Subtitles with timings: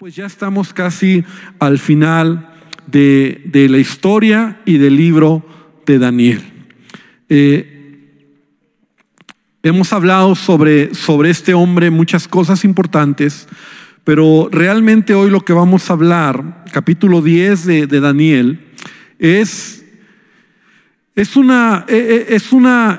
[0.00, 1.26] Pues ya estamos casi
[1.58, 2.54] al final
[2.86, 5.44] de, de la historia y del libro
[5.84, 6.40] de Daniel.
[7.28, 8.38] Eh,
[9.62, 13.46] hemos hablado sobre, sobre este hombre muchas cosas importantes,
[14.02, 18.68] pero realmente hoy lo que vamos a hablar, capítulo 10 de, de Daniel,
[19.18, 19.84] es,
[21.14, 22.98] es una, eh, eh, es una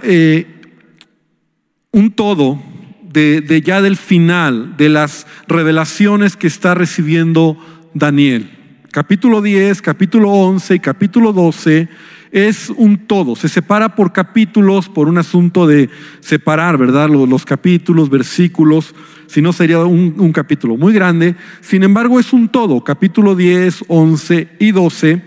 [1.94, 2.71] un todo
[3.14, 7.57] de, ya del final, de las revelaciones que está recibiendo
[7.94, 8.50] Daniel.
[8.91, 11.88] Capítulo 10, capítulo 11 y capítulo 12
[12.31, 15.89] es un todo, se separa por capítulos por un asunto de
[16.22, 17.09] separar, ¿verdad?
[17.09, 18.95] Los, capítulos, versículos,
[19.28, 21.36] si no sería un, un, capítulo muy grande.
[21.59, 25.22] Sin embargo, es un todo, capítulo 10, 11 y 12.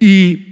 [0.00, 0.47] Y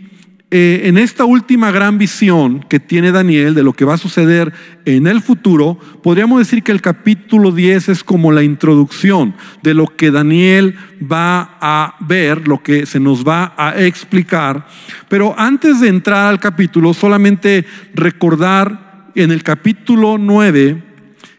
[0.52, 4.52] eh, en esta última gran visión que tiene Daniel de lo que va a suceder
[4.84, 9.88] en el futuro, podríamos decir que el capítulo 10 es como la introducción de lo
[9.88, 14.68] que Daniel va a ver, lo que se nos va a explicar.
[15.08, 20.80] Pero antes de entrar al capítulo, solamente recordar en el capítulo 9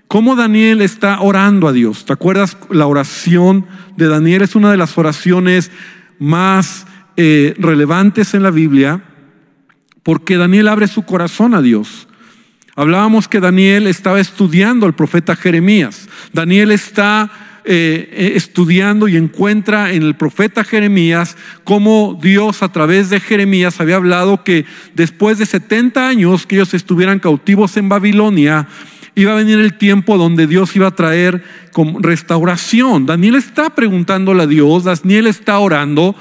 [0.09, 2.03] cómo Daniel está orando a Dios.
[2.03, 2.57] ¿Te acuerdas?
[2.69, 5.71] La oración de Daniel es una de las oraciones
[6.19, 6.85] más
[7.17, 9.01] eh, relevantes en la Biblia
[10.03, 12.07] porque Daniel abre su corazón a Dios.
[12.75, 16.07] Hablábamos que Daniel estaba estudiando al profeta Jeremías.
[16.31, 17.31] Daniel está
[17.65, 23.81] eh, eh, estudiando y encuentra en el profeta Jeremías cómo Dios a través de Jeremías
[23.81, 28.67] había hablado que después de 70 años que ellos estuvieran cautivos en Babilonia,
[29.15, 31.43] iba a venir el tiempo donde Dios iba a traer
[31.99, 33.07] restauración.
[33.07, 36.15] Daniel está preguntándole a Dios, Daniel está orando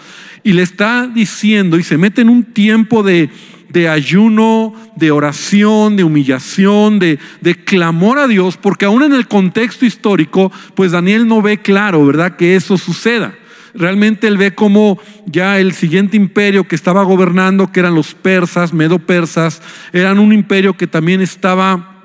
[0.46, 3.30] y le está diciendo y se mete en un tiempo de,
[3.68, 9.26] de ayuno, de oración, de humillación, de, de, clamor a Dios, porque aún en el
[9.26, 13.34] contexto histórico, pues Daniel no ve claro, ¿verdad?, que eso suceda.
[13.74, 18.72] Realmente él ve como ya el siguiente imperio que estaba gobernando, que eran los persas,
[18.72, 19.60] medo-persas,
[19.92, 21.95] eran un imperio que también estaba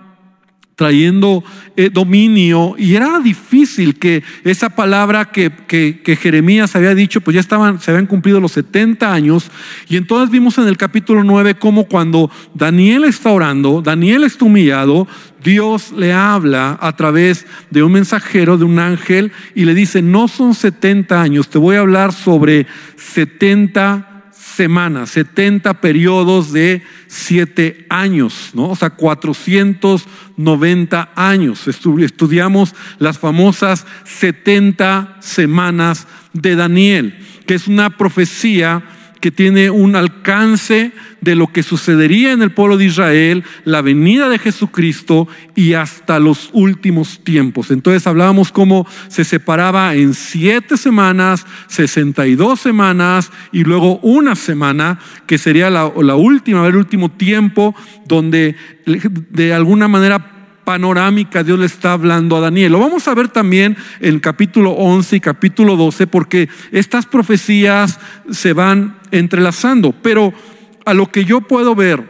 [0.82, 1.44] trayendo
[1.78, 7.40] eh, dominio y era difícil que esa palabra que, que, Jeremías había dicho, pues ya
[7.40, 9.52] estaban, se habían cumplido los 70 años.
[9.88, 15.08] Y entonces vimos en el capítulo 9 cómo cuando Daniel está orando, Daniel está humillado,
[15.44, 20.28] Dios le habla a través de un mensajero, de un ángel y le dice, no
[20.28, 22.66] son 70 años, te voy a hablar sobre
[22.96, 24.11] 70
[24.52, 28.70] semanas, 70 periodos de 7 años, ¿no?
[28.70, 31.68] O sea, 490 años.
[31.68, 38.84] Estudiamos las famosas 70 semanas de Daniel, que es una profecía
[39.22, 44.28] que tiene un alcance de lo que sucedería en el pueblo de Israel, la venida
[44.28, 47.70] de Jesucristo y hasta los últimos tiempos.
[47.70, 55.38] Entonces hablábamos cómo se separaba en siete semanas, 62 semanas y luego una semana, que
[55.38, 57.76] sería la, la última, el último tiempo
[58.08, 58.56] donde
[58.86, 60.31] de alguna manera
[60.64, 62.72] panorámica Dios le está hablando a Daniel.
[62.72, 68.00] Lo vamos a ver también en capítulo 11 y capítulo 12 porque estas profecías
[68.30, 69.92] se van entrelazando.
[69.92, 70.34] Pero
[70.86, 72.04] a lo que yo puedo ver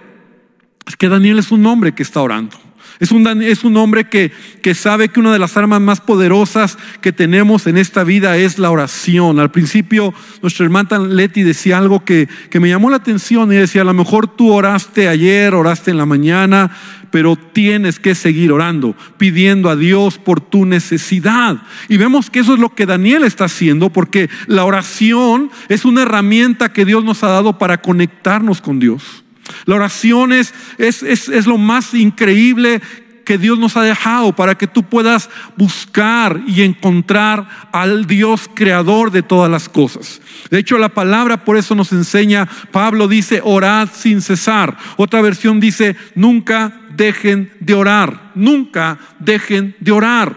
[0.87, 2.57] es que Daniel es un hombre que está orando.
[3.01, 4.31] Es un, es un, hombre que,
[4.61, 8.59] que, sabe que una de las armas más poderosas que tenemos en esta vida es
[8.59, 9.39] la oración.
[9.39, 10.13] Al principio,
[10.43, 13.95] nuestra hermana Leti decía algo que, que me llamó la atención y decía, a lo
[13.95, 16.77] mejor tú oraste ayer, oraste en la mañana,
[17.09, 21.63] pero tienes que seguir orando, pidiendo a Dios por tu necesidad.
[21.89, 26.03] Y vemos que eso es lo que Daniel está haciendo, porque la oración es una
[26.03, 29.23] herramienta que Dios nos ha dado para conectarnos con Dios.
[29.65, 32.81] La oración es, es, es, lo más increíble
[33.25, 39.11] que Dios nos ha dejado para que tú puedas buscar y encontrar al Dios creador
[39.11, 40.21] de todas las cosas.
[40.49, 44.77] De hecho, la palabra por eso nos enseña, Pablo dice, orad sin cesar.
[44.97, 50.35] Otra versión dice, nunca dejen de orar, nunca dejen de orar.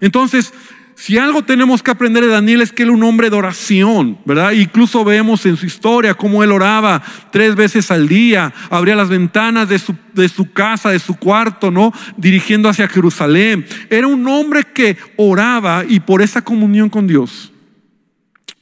[0.00, 0.52] Entonces,
[0.98, 4.18] si algo tenemos que aprender de Daniel es que él era un hombre de oración,
[4.24, 4.52] ¿verdad?
[4.52, 9.68] Incluso vemos en su historia cómo él oraba tres veces al día, abría las ventanas
[9.68, 11.92] de su, de su casa, de su cuarto, ¿no?
[12.16, 13.66] Dirigiendo hacia Jerusalén.
[13.90, 17.52] Era un hombre que oraba y por esa comunión con Dios,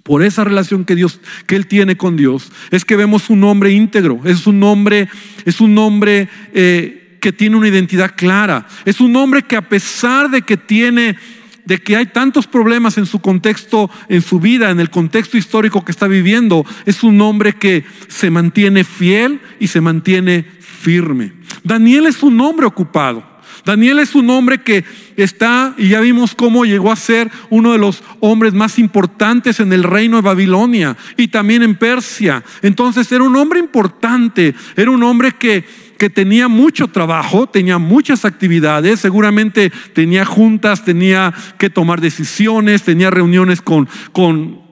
[0.03, 3.71] por esa relación que Dios, que él tiene con Dios, es que vemos un hombre
[3.71, 5.09] íntegro, es un hombre,
[5.45, 10.31] es un hombre eh, que tiene una identidad clara, es un hombre que a pesar
[10.31, 11.17] de que tiene
[11.65, 15.85] de que hay tantos problemas en su contexto, en su vida, en el contexto histórico
[15.85, 21.33] que está viviendo, es un hombre que se mantiene fiel y se mantiene firme.
[21.63, 23.35] Daniel es un hombre ocupado.
[23.65, 24.85] Daniel es un hombre que
[25.17, 29.73] está, y ya vimos cómo llegó a ser uno de los hombres más importantes en
[29.73, 32.45] el reino de Babilonia y también en Persia.
[32.61, 35.65] Entonces era un hombre importante, era un hombre que,
[35.99, 43.11] que tenía mucho trabajo, tenía muchas actividades, seguramente tenía juntas, tenía que tomar decisiones, tenía
[43.11, 44.65] reuniones con, con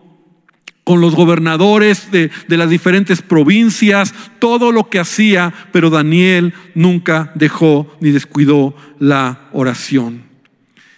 [0.84, 7.96] con los gobernadores de, las diferentes provincias, todo lo que hacía, pero Daniel nunca dejó
[8.00, 10.31] ni descuidó la oración.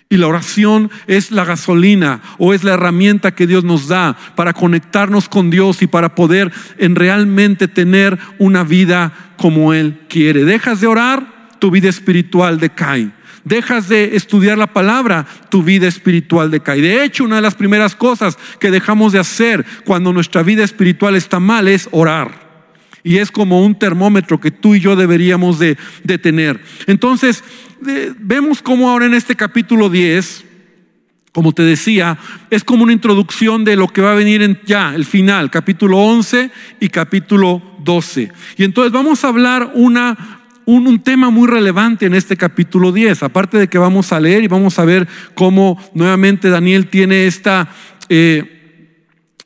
[0.09, 4.53] Y la oración es la gasolina o es la herramienta que Dios nos da para
[4.53, 10.45] conectarnos con Dios y para poder en realmente tener una vida como Él quiere.
[10.45, 13.13] Dejas de orar, tu vida espiritual decae
[13.45, 16.81] dejas de estudiar la palabra, tu vida espiritual decae.
[16.81, 21.15] De hecho, una de las primeras cosas que dejamos de hacer cuando nuestra vida espiritual
[21.15, 22.44] está mal es orar.
[23.05, 25.77] Y es como un termómetro que tú y yo deberíamos de,
[26.19, 26.59] tener.
[26.87, 27.45] Entonces,
[28.19, 30.45] vemos cómo ahora en este capítulo 10,
[31.31, 32.19] como te decía,
[32.51, 35.99] es como una introducción de lo que va a venir en ya, el final, capítulo
[35.99, 38.33] 11 y capítulo 12.
[38.57, 43.59] Y entonces vamos a hablar una un, tema muy relevante en este capítulo 10, aparte
[43.59, 47.69] de que vamos a leer y vamos a ver cómo nuevamente Daniel tiene esta,
[48.09, 48.89] eh,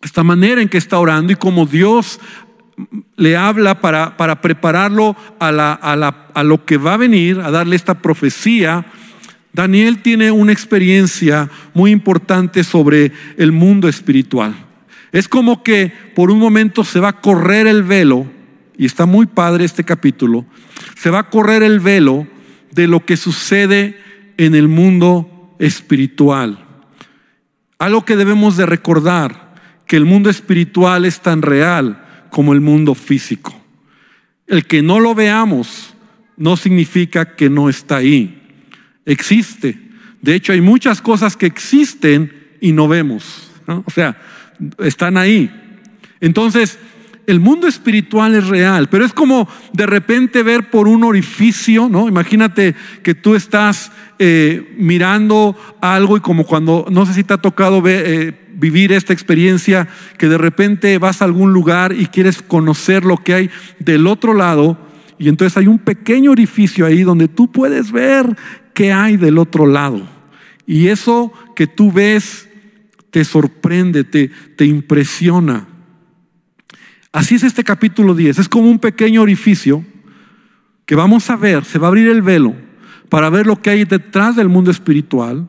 [0.01, 2.21] esta manera en que está orando y cómo Dios
[3.17, 7.41] le habla para, para prepararlo a, la, a, la, a lo que va a venir,
[7.41, 8.87] a darle esta profecía.
[9.53, 14.55] Daniel tiene una experiencia muy importante sobre el mundo espiritual.
[15.11, 18.27] Es como que por un momento se va a correr el velo,
[18.77, 20.47] y está muy padre este capítulo,
[20.97, 22.27] se va a correr el velo
[22.71, 23.99] de lo que sucede
[24.37, 26.65] en el mundo espiritual.
[27.79, 29.55] Algo que debemos de recordar,
[29.87, 33.55] que el mundo espiritual es tan real como el mundo físico.
[34.47, 35.95] El que no lo veamos
[36.37, 38.41] no significa que no está ahí.
[39.05, 39.79] Existe.
[40.23, 43.51] De hecho, hay muchas cosas que existen y no vemos.
[43.67, 44.17] O sea,
[44.79, 45.51] están ahí.
[46.21, 46.79] Entonces,
[47.29, 52.09] el mundo espiritual es real, pero es como de repente ver por un orificio, ¿no?
[52.09, 57.37] Imagínate que tú estás eh, mirando algo y como cuando, no sé si te ha
[57.37, 63.05] tocado eh, vivir esta experiencia, que de repente vas a algún lugar y quieres conocer
[63.05, 64.79] lo que hay del otro lado,
[65.19, 68.39] y entonces hay un pequeño orificio ahí donde tú puedes ver
[68.73, 70.09] qué hay del otro lado.
[70.67, 72.49] Y eso que tú ves
[73.11, 75.67] te sorprende, te, te impresiona.
[77.13, 78.39] Así es este capítulo 10.
[78.39, 79.85] Es como un pequeño orificio
[80.85, 82.55] que vamos a ver, se va a abrir el velo
[83.09, 85.49] para ver lo que hay detrás del mundo espiritual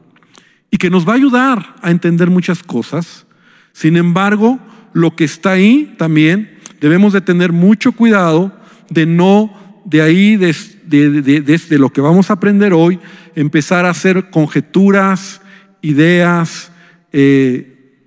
[0.72, 3.26] y que nos va a ayudar a entender muchas cosas.
[3.74, 4.60] Sin embargo,
[4.94, 8.58] lo que está ahí también debemos de tener mucho cuidado
[8.90, 13.00] de no de ahí, desde lo que vamos a aprender hoy,
[13.36, 15.42] empezar a hacer conjeturas,
[15.82, 16.72] ideas,
[17.12, 17.98] eh,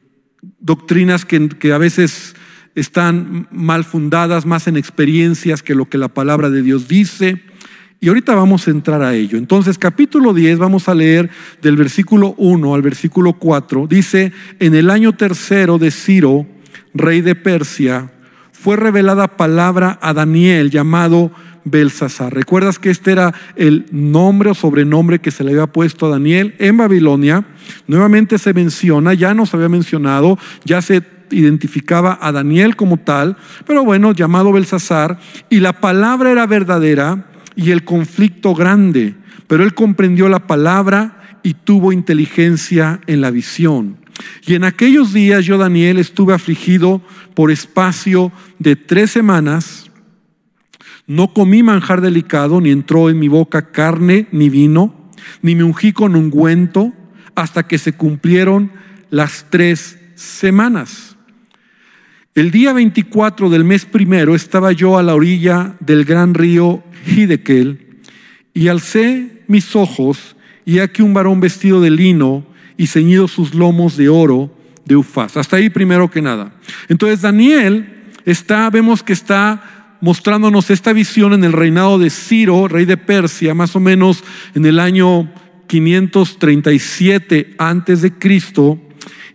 [0.61, 2.35] doctrinas que a veces
[2.75, 7.43] están mal fundadas, más en experiencias que lo que la palabra de Dios dice.
[8.01, 9.39] Y ahorita vamos a entrar a ello.
[9.39, 11.31] Entonces, capítulo 10, vamos a leer
[11.61, 13.87] del versículo 1 al versículo 4.
[13.87, 16.47] Dice, en el año tercero de Ciro,
[16.95, 18.11] rey de Persia,
[18.51, 21.31] fue revelada palabra a Daniel llamado
[21.65, 22.35] Belsasar.
[22.35, 26.55] ¿Recuerdas que este era el nombre o sobrenombre que se le había puesto a Daniel
[26.59, 27.45] en Babilonia?
[27.87, 31.03] Nuevamente se menciona, ya nos había mencionado, ya se
[31.33, 33.37] identificaba a Daniel como tal,
[33.67, 35.19] pero bueno, llamado Belsasar,
[35.51, 39.15] y la palabra era verdadera y el conflicto grande,
[39.47, 43.99] pero él comprendió la palabra y tuvo inteligencia en la visión.
[44.47, 47.03] Y en aquellos días yo, Daniel, estuve afligido
[47.35, 49.91] por espacio de tres semanas.
[51.07, 55.11] No comí manjar delicado, ni entró en mi boca carne ni vino,
[55.41, 56.93] ni me ungí con ungüento,
[57.35, 58.73] hasta que se cumplieron
[59.11, 61.12] las tres semanas.
[62.35, 67.99] El día 24 del mes primero estaba yo a la orilla del gran río Hidekel
[68.55, 70.35] y alcé mis ojos
[70.65, 72.47] y aquí un varón vestido de lino
[72.79, 74.51] y ceñido sus lomos de oro
[74.87, 75.37] de Ufaz.
[75.37, 76.55] Hasta ahí primero que nada.
[76.89, 82.87] Entonces Daniel está, vemos que está mostrándonos esta visión en el reinado de Ciro, rey
[82.87, 84.25] de Persia, más o menos
[84.55, 85.31] en el año
[85.67, 88.81] 537 antes de Cristo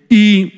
[0.10, 0.57] y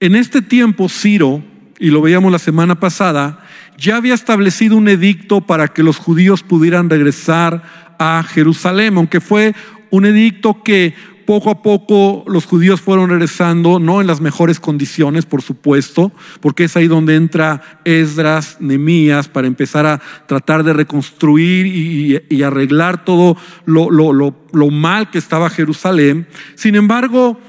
[0.00, 1.42] en este tiempo, Ciro,
[1.78, 3.40] y lo veíamos la semana pasada,
[3.78, 9.54] ya había establecido un edicto para que los judíos pudieran regresar a Jerusalén, aunque fue
[9.90, 10.94] un edicto que
[11.26, 16.64] poco a poco los judíos fueron regresando, no en las mejores condiciones, por supuesto, porque
[16.64, 23.36] es ahí donde entra Esdras, Nemías, para empezar a tratar de reconstruir y, arreglar todo
[23.64, 26.28] lo, lo mal que estaba Jerusalén.
[26.54, 27.40] Sin embargo,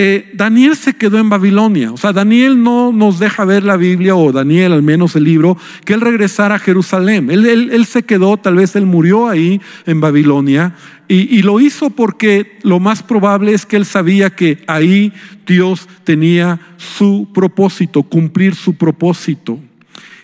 [0.00, 1.90] eh, Daniel se quedó en Babilonia.
[1.90, 5.58] O sea, Daniel no nos deja ver la Biblia, o Daniel al menos el libro,
[5.84, 7.28] que él regresara a Jerusalén.
[7.32, 10.76] Él, se quedó, tal vez él murió ahí en Babilonia,
[11.08, 15.12] y, y lo hizo porque lo más probable es que él sabía que ahí
[15.44, 19.58] Dios tenía su propósito, cumplir su propósito.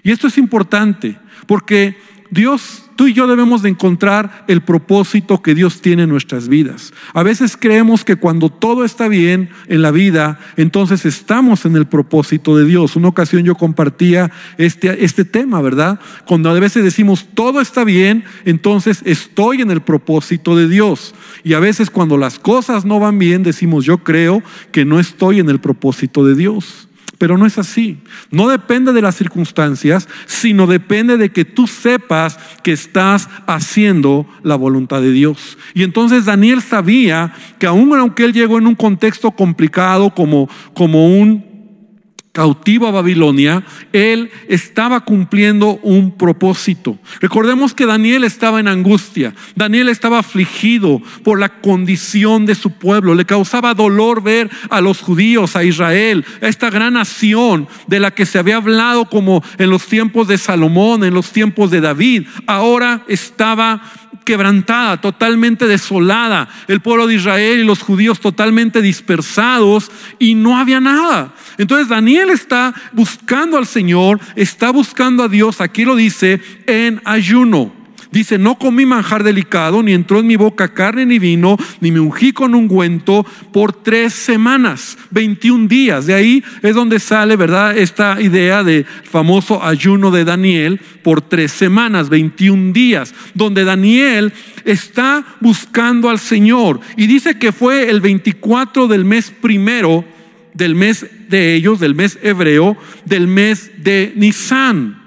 [0.05, 1.97] Y esto es importante, porque
[2.31, 6.93] Dios tú y yo debemos de encontrar el propósito que Dios tiene en nuestras vidas.
[7.13, 11.87] A veces creemos que cuando todo está bien en la vida, entonces estamos en el
[11.87, 12.97] propósito de Dios.
[12.97, 16.01] Una ocasión yo compartía este, este tema, ¿verdad?
[16.27, 21.15] Cuando a veces decimos todo está bien, entonces estoy en el propósito de Dios.
[21.43, 25.41] Y a veces cuando las cosas no van bien, decimos yo creo que no estoy
[25.41, 26.89] en el propósito de Dios.
[27.25, 27.97] Pero no es así.
[28.31, 34.57] No depende de las circunstancias, sino depende de que tú sepas que estás haciendo la
[34.57, 35.57] voluntad de Dios.
[35.73, 41.19] Y entonces Daniel sabía que aun aunque él llegó en un contexto complicado como, como
[41.19, 41.54] un
[42.35, 43.63] cautivo a Babilonia,
[43.93, 46.99] él estaba cumpliendo un propósito.
[47.21, 53.15] Recordemos que Daniel estaba en angustia, Daniel estaba afligido por la condición de su pueblo,
[53.15, 58.11] le causaba dolor ver a los judíos, a Israel, a esta gran nación de la
[58.11, 62.27] que se había hablado como en los tiempos de Salomón, en los tiempos de David,
[62.49, 63.81] ahora estaba
[64.25, 70.81] quebrantada, totalmente desolada, el pueblo de Israel y los judíos totalmente dispersados y no había
[70.81, 71.35] nada.
[71.59, 77.84] Entonces Daniel está buscando al Señor, está buscando a Dios, aquí lo dice, en ayuno.
[78.15, 81.99] Dice, no comí manjar delicado, ni entró en mi boca carne ni vino, ni me
[81.99, 86.07] ungí con ungüento por tres semanas, 21 días.
[86.07, 87.77] De ahí es donde sale, ¿verdad?
[87.77, 94.33] Esta idea de famoso ayuno de Daniel por tres semanas, 21 días, donde Daniel
[94.65, 96.79] está buscando al Señor.
[96.97, 100.05] Y dice que fue el 24 del mes primero
[100.53, 105.04] del mes de ellos, del mes hebreo, del mes de Nisan.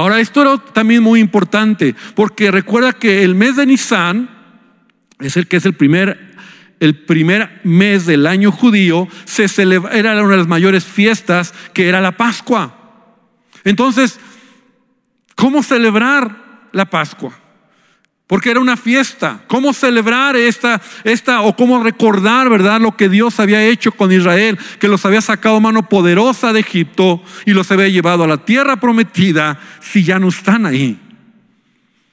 [0.00, 4.30] Ahora, esto era también muy importante, porque recuerda que el mes de Nisan
[5.18, 6.38] es el que es el primer,
[6.80, 11.86] el primer mes del año judío, se celebra, era una de las mayores fiestas que
[11.86, 13.12] era la Pascua.
[13.62, 14.18] Entonces,
[15.34, 17.38] ¿cómo celebrar la Pascua?
[18.30, 19.40] Porque era una fiesta.
[19.48, 24.56] ¿Cómo celebrar esta, esta o cómo recordar, verdad, lo que Dios había hecho con Israel,
[24.78, 28.78] que los había sacado mano poderosa de Egipto y los había llevado a la tierra
[28.78, 30.96] prometida si ya no están ahí?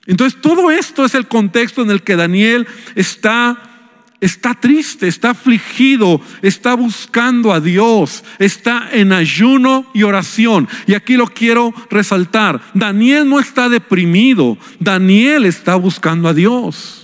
[0.08, 3.77] Entonces, todo esto es el contexto en el que Daniel está
[4.20, 10.68] está triste, está afligido, está buscando a Dios, está en ayuno y oración.
[10.88, 12.62] Y aquí lo quiero resaltar.
[12.74, 17.04] Daniel no está deprimido, Daniel está buscando a Dios.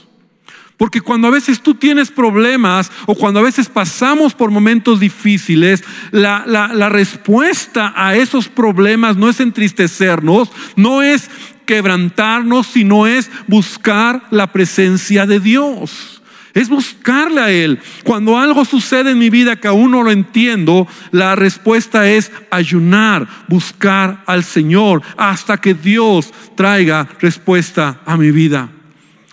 [0.76, 5.84] Porque cuando a veces tú tienes problemas o cuando a veces pasamos por momentos difíciles,
[6.12, 11.30] la, la respuesta a esos problemas no es entristecernos, no es
[11.66, 16.13] quebrantarnos, sino es buscar la presencia de Dios.
[16.54, 17.80] Es buscarle a Él.
[18.04, 23.28] Cuando algo sucede en mi vida que aún no lo entiendo, la respuesta es ayunar,
[23.48, 28.70] buscar al Señor hasta que Dios traiga respuesta a mi vida.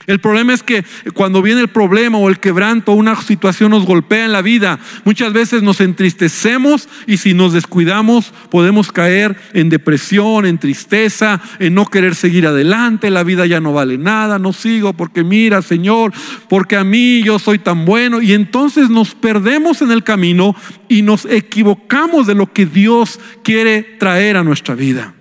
[0.07, 4.25] El problema es que cuando viene el problema o el quebranto, una situación nos golpea
[4.25, 10.47] en la vida, muchas veces nos entristecemos y si nos descuidamos podemos caer en depresión,
[10.47, 14.95] en tristeza, en no querer seguir adelante, la vida ya no vale nada, no sigo
[14.95, 16.13] porque mira, Señor,
[16.49, 20.57] porque a mí yo soy tan bueno y entonces nos perdemos en el camino
[20.89, 25.15] y nos equivocamos de lo que Dios quiere traer a nuestra vida.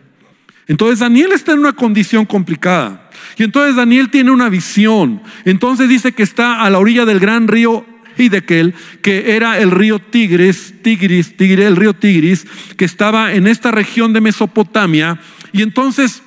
[0.70, 3.10] Entonces Daniel está en una condición complicada.
[3.38, 5.22] Y entonces Daniel tiene una visión.
[5.44, 7.86] Entonces dice que está a la orilla del gran río
[8.18, 12.46] Hidekel, que era el río Tigris, Tigris, Tigris, el río Tigris,
[12.78, 15.20] que estaba en esta región de Mesopotamia.
[15.54, 16.22] Y entonces,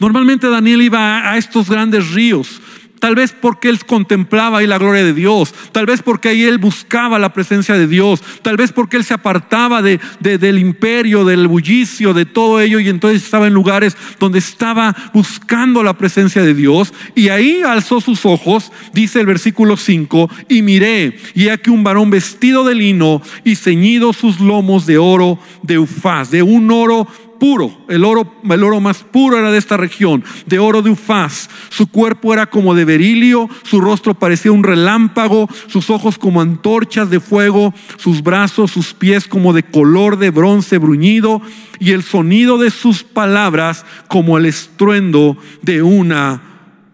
[0.00, 2.60] normalmente Daniel iba a estos grandes ríos
[2.98, 5.54] Tal vez porque él contemplaba ahí la gloria de Dios.
[5.72, 8.22] Tal vez porque ahí él buscaba la presencia de Dios.
[8.42, 12.80] Tal vez porque él se apartaba de, del imperio, del bullicio, de todo ello.
[12.80, 16.92] Y entonces estaba en lugares donde estaba buscando la presencia de Dios.
[17.14, 21.18] Y ahí alzó sus ojos, dice el versículo 5, y miré.
[21.34, 26.30] Y aquí un varón vestido de lino y ceñido sus lomos de oro de ufaz,
[26.30, 27.06] de un oro
[27.38, 31.48] puro, el oro, el oro más puro era de esta región, de oro de Ufaz.
[31.70, 37.10] Su cuerpo era como de berilio, su rostro parecía un relámpago, sus ojos como antorchas
[37.10, 41.40] de fuego, sus brazos, sus pies como de color de bronce bruñido
[41.80, 46.42] y el sonido de sus palabras como el estruendo de una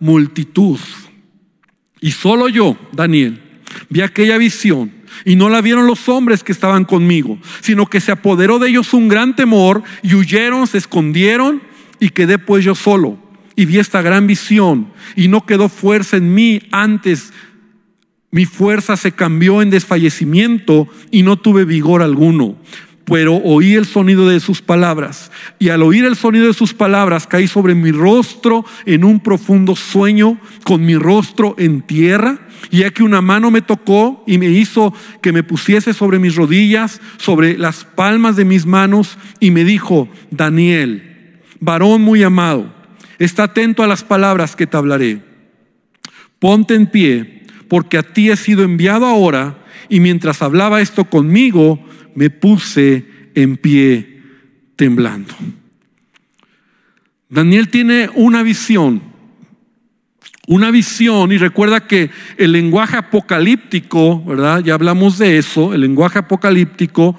[0.01, 0.79] multitud.
[2.01, 3.41] Y solo yo, Daniel,
[3.89, 4.94] vi aquella visión
[5.25, 8.93] y no la vieron los hombres que estaban conmigo, sino que se apoderó de ellos
[8.95, 11.63] un gran temor y huyeron, se escondieron
[12.01, 13.19] y quedé pues yo solo.
[13.57, 17.33] Y vi esta gran visión y no quedó fuerza en mí antes.
[18.31, 22.57] Mi fuerza se cambió en desfallecimiento y no tuve vigor alguno
[23.05, 25.31] pero oí el sonido de sus palabras.
[25.59, 29.77] Y al oír el sonido de sus palabras caí sobre mi rostro en un profundo
[29.77, 32.39] sueño, con mi rostro en tierra.
[32.71, 37.01] Y aquí una mano me tocó y me hizo que me pusiese sobre mis rodillas,
[37.19, 42.73] sobre las palmas de mis manos, y me dijo, Daniel, varón muy amado,
[43.19, 45.23] está atento a las palabras que te hablaré.
[46.39, 49.59] Ponte en pie, porque a ti he sido enviado ahora,
[49.91, 51.79] y mientras hablaba esto conmigo,
[52.15, 53.05] me puse
[53.35, 54.21] en pie
[54.77, 55.35] temblando.
[57.29, 59.03] Daniel tiene una visión,
[60.47, 64.63] una visión y recuerda que el lenguaje apocalíptico, ¿verdad?
[64.63, 67.19] Ya hablamos de eso, el lenguaje apocalíptico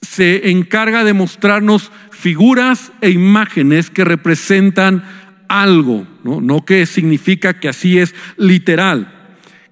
[0.00, 5.04] se encarga de mostrarnos figuras e imágenes que representan
[5.48, 6.40] algo, ¿no?
[6.40, 9.12] no que significa que así es literal.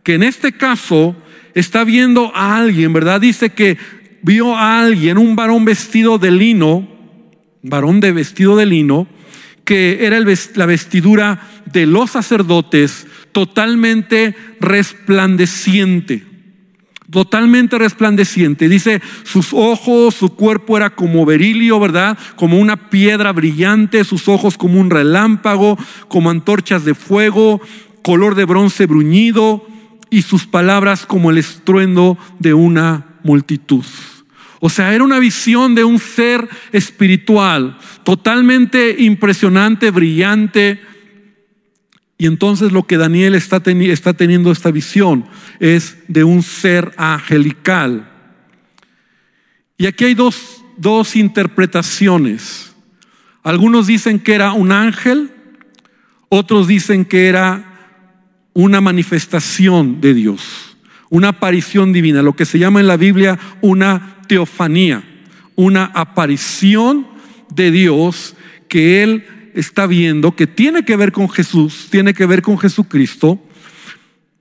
[0.02, 1.16] Que en este caso
[1.54, 3.20] está viendo a alguien, ¿verdad?
[3.20, 3.78] Dice que
[4.22, 6.88] vio a alguien, un varón vestido de lino,
[7.62, 9.06] varón de vestido de lino,
[9.64, 16.24] que era la vestidura de los sacerdotes, totalmente resplandeciente,
[17.10, 18.68] totalmente resplandeciente.
[18.68, 22.18] Dice, sus ojos, su cuerpo era como berilio, ¿verdad?
[22.36, 27.60] Como una piedra brillante, sus ojos como un relámpago, como antorchas de fuego,
[28.02, 29.66] color de bronce bruñido,
[30.10, 33.84] y sus palabras como el estruendo de una multitud.
[34.64, 40.80] O sea, era una visión de un ser espiritual totalmente impresionante, brillante.
[42.16, 45.26] Y entonces lo que Daniel está, teniendo esta visión
[45.58, 48.08] es de un ser angelical.
[49.78, 52.72] Y aquí hay dos, dos interpretaciones.
[53.42, 55.32] Algunos dicen que era un ángel,
[56.28, 57.98] otros dicen que era
[58.52, 60.76] una manifestación de Dios,
[61.10, 65.04] una aparición divina, lo que se llama en la Biblia una teofanía,
[65.56, 67.06] una aparición
[67.54, 68.34] de Dios
[68.66, 73.38] que Él está viendo, que tiene que ver con Jesús, tiene que ver con Jesucristo.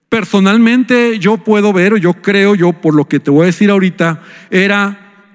[0.07, 3.69] Personalmente yo puedo ver, o yo creo, yo por lo que te voy a decir
[3.69, 5.27] ahorita, era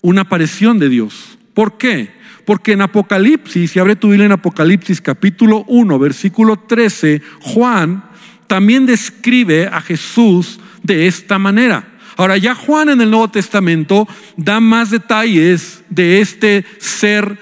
[0.00, 1.36] una aparición de Dios.
[1.52, 2.12] ¿Por qué?
[2.44, 8.04] Porque en Apocalipsis, si abre tu Biblia en Apocalipsis capítulo 1, versículo 13, Juan
[8.46, 11.93] también describe a Jesús de esta manera.
[12.16, 17.38] Ahora ya Juan en el Nuevo Testamento da más detalles de este ser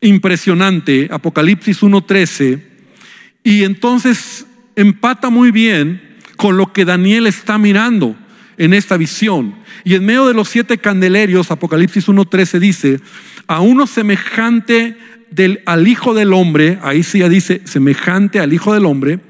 [0.00, 2.62] impresionante, Apocalipsis 1.13,
[3.42, 6.00] y entonces empata muy bien
[6.36, 8.16] con lo que Daniel está mirando
[8.58, 9.54] en esta visión.
[9.84, 13.00] Y en medio de los siete candelerios, Apocalipsis 1.13 dice,
[13.46, 14.96] a uno semejante
[15.30, 19.20] del, al Hijo del Hombre, ahí sí ya dice, semejante al Hijo del Hombre,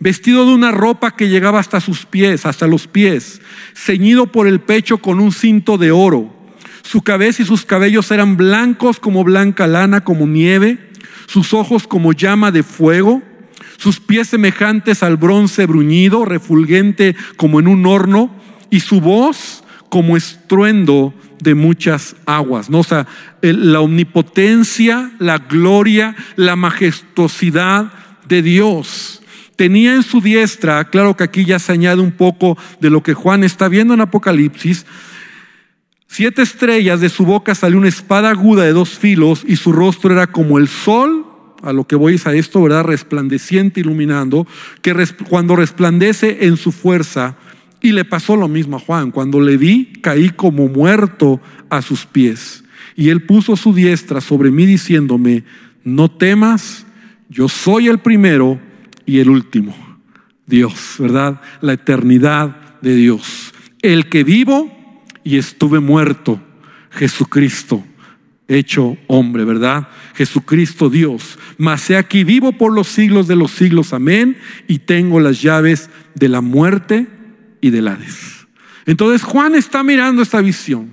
[0.00, 3.40] vestido de una ropa que llegaba hasta sus pies, hasta los pies,
[3.74, 6.34] ceñido por el pecho con un cinto de oro.
[6.82, 10.78] Su cabeza y sus cabellos eran blancos como blanca lana, como nieve,
[11.26, 13.22] sus ojos como llama de fuego,
[13.76, 18.30] sus pies semejantes al bronce bruñido, refulgente como en un horno,
[18.70, 22.70] y su voz como estruendo de muchas aguas.
[22.70, 22.80] ¿no?
[22.80, 23.06] O sea,
[23.42, 27.92] la omnipotencia, la gloria, la majestuosidad
[28.26, 29.18] de Dios
[29.58, 33.12] tenía en su diestra, claro que aquí ya se añade un poco de lo que
[33.12, 34.86] Juan está viendo en Apocalipsis,
[36.06, 40.12] siete estrellas, de su boca salió una espada aguda de dos filos y su rostro
[40.12, 41.26] era como el sol,
[41.60, 42.84] a lo que voy a esto, ¿verdad?
[42.84, 44.46] Resplandeciente, iluminando,
[44.80, 44.94] que
[45.28, 47.36] cuando resplandece en su fuerza,
[47.80, 52.06] y le pasó lo mismo a Juan, cuando le vi, caí como muerto a sus
[52.06, 52.62] pies.
[52.94, 55.42] Y él puso su diestra sobre mí diciéndome,
[55.82, 56.86] no temas,
[57.28, 58.60] yo soy el primero
[59.08, 59.74] y el último,
[60.44, 61.40] Dios, ¿verdad?
[61.62, 63.54] La eternidad de Dios.
[63.80, 64.70] El que vivo
[65.24, 66.38] y estuve muerto,
[66.90, 67.82] Jesucristo,
[68.48, 69.88] hecho hombre, ¿verdad?
[70.14, 71.38] Jesucristo Dios.
[71.56, 75.88] Mas he aquí vivo por los siglos de los siglos, amén, y tengo las llaves
[76.14, 77.06] de la muerte
[77.62, 78.46] y del Hades.
[78.84, 80.90] Entonces Juan está mirando esta visión.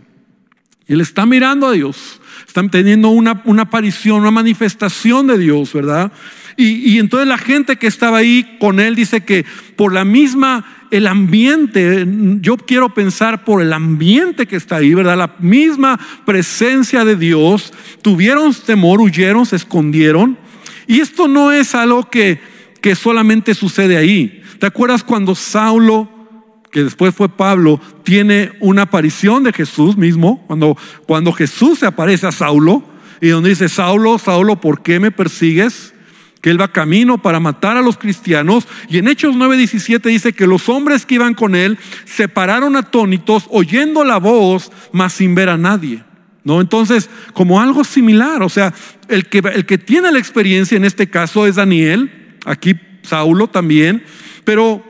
[0.88, 6.14] Él está mirando a Dios, están teniendo una, una aparición, una manifestación de Dios, ¿verdad?
[6.58, 11.06] Y, entonces la gente que estaba ahí con él dice que por la misma, el
[11.06, 12.06] ambiente,
[12.40, 15.18] yo quiero pensar por el ambiente que está ahí, ¿verdad?
[15.18, 20.38] La misma presencia de Dios, tuvieron temor, huyeron, se escondieron.
[20.88, 22.40] Y esto no es algo que,
[22.82, 24.42] que solamente sucede ahí.
[24.60, 26.10] ¿Te acuerdas cuando Saulo
[26.76, 32.28] que después fue Pablo, tiene una aparición de Jesús mismo, cuando, cuando Jesús se aparece
[32.28, 32.84] a Saulo,
[33.22, 35.94] y donde dice, Saulo, Saulo, ¿por qué me persigues?
[36.46, 38.68] Que él va camino para matar a los cristianos.
[38.88, 43.48] Y en Hechos 9:17 dice que los hombres que iban con él se pararon atónitos,
[43.50, 46.04] oyendo la voz, mas sin ver a nadie.
[46.44, 46.62] ¿No?
[46.62, 48.76] Entonces, como algo similar, o sea,
[49.08, 54.04] el que, el que tiene la experiencia en este caso es Daniel, aquí Saulo también,
[54.44, 54.86] pero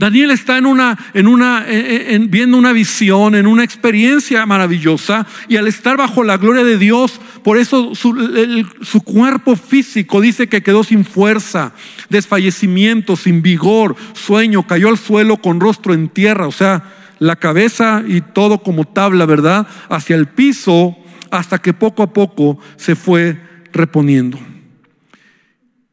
[0.00, 5.58] Daniel está en una, en una, en, viendo una visión, en una experiencia maravillosa y
[5.58, 10.84] al estar bajo la gloria de Dios, por eso su, cuerpo físico dice que quedó
[10.84, 11.74] sin fuerza,
[12.08, 16.82] desfallecimiento, sin vigor, sueño, cayó al suelo con rostro en tierra, o sea,
[17.18, 19.66] la cabeza y todo como tabla, ¿verdad?
[19.90, 20.96] Hacia el piso
[21.30, 23.38] hasta que poco a poco se fue
[23.70, 24.38] reponiendo.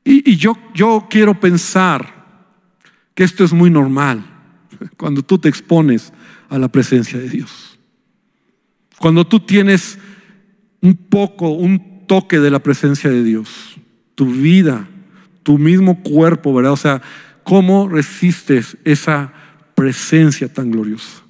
[0.05, 2.16] Y, y yo, yo quiero pensar
[3.17, 4.23] que esto es muy normal
[4.97, 6.13] cuando tú te expones
[6.49, 7.80] a la presencia de Dios.
[8.99, 9.97] Cuando tú tienes
[10.82, 13.80] un poco, un toque de la presencia de Dios,
[14.13, 14.88] tu vida,
[15.41, 16.73] tu mismo cuerpo, ¿verdad?
[16.73, 17.01] O sea,
[17.43, 19.34] ¿cómo resistes esa
[19.73, 21.23] presencia tan gloriosa?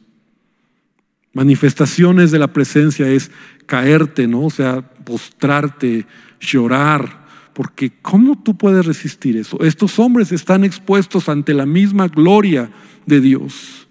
[1.32, 3.32] Manifestaciones de la presencia es
[3.66, 4.42] caerte, ¿no?
[4.42, 6.06] O sea, postrarte,
[6.42, 7.27] llorar,
[7.58, 9.60] porque ¿cómo tú puedes resistir eso?
[9.64, 12.70] Estos hombres están expuestos ante la misma gloria
[13.08, 13.88] de Dios.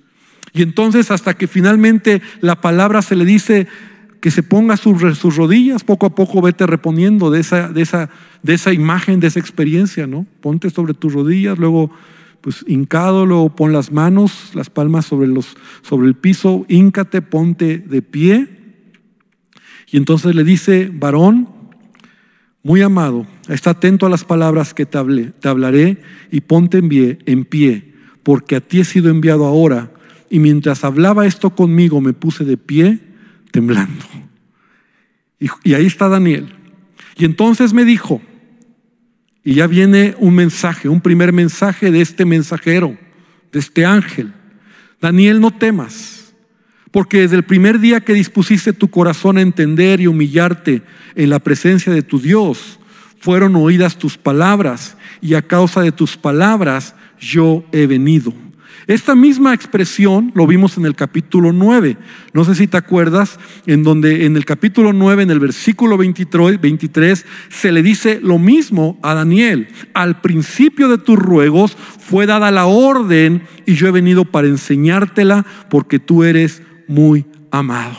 [0.52, 3.66] Y entonces hasta que finalmente la palabra se le dice
[4.20, 8.08] que se ponga sus, sus rodillas, poco a poco vete reponiendo de esa, de, esa,
[8.44, 10.26] de esa imagen, de esa experiencia, ¿no?
[10.40, 11.90] Ponte sobre tus rodillas, luego
[12.42, 17.78] pues hincado, luego pon las manos, las palmas sobre, los, sobre el piso, híncate, ponte
[17.78, 18.46] de pie.
[19.90, 21.55] Y entonces le dice, varón,
[22.66, 25.98] muy amado, está atento a las palabras que te, hablaré
[26.32, 29.92] y ponte en pie, en pie, porque a ti he sido enviado ahora.
[30.30, 32.98] Y mientras hablaba esto conmigo, me puse de pie,
[33.52, 34.04] temblando.
[35.38, 36.48] Y, y ahí está Daniel.
[37.16, 38.20] Y entonces me dijo,
[39.44, 42.98] y ya viene un mensaje, un primer mensaje de este mensajero,
[43.52, 44.32] de este ángel.
[45.00, 46.25] Daniel, no temas
[46.96, 50.80] porque desde el primer día que dispusiste tu corazón a entender y humillarte
[51.14, 52.80] en la presencia de tu Dios,
[53.18, 58.32] fueron oídas tus palabras y a causa de tus palabras yo he venido.
[58.86, 61.98] Esta misma expresión lo vimos en el capítulo 9.
[62.32, 66.60] No sé si te acuerdas, en donde en el capítulo 9, en el versículo 23,
[66.60, 69.68] 23, se le dice lo mismo a Daniel.
[69.92, 75.44] Al principio de tus ruegos fue dada la orden y yo he venido para enseñártela
[75.68, 77.96] porque tú eres muy amado.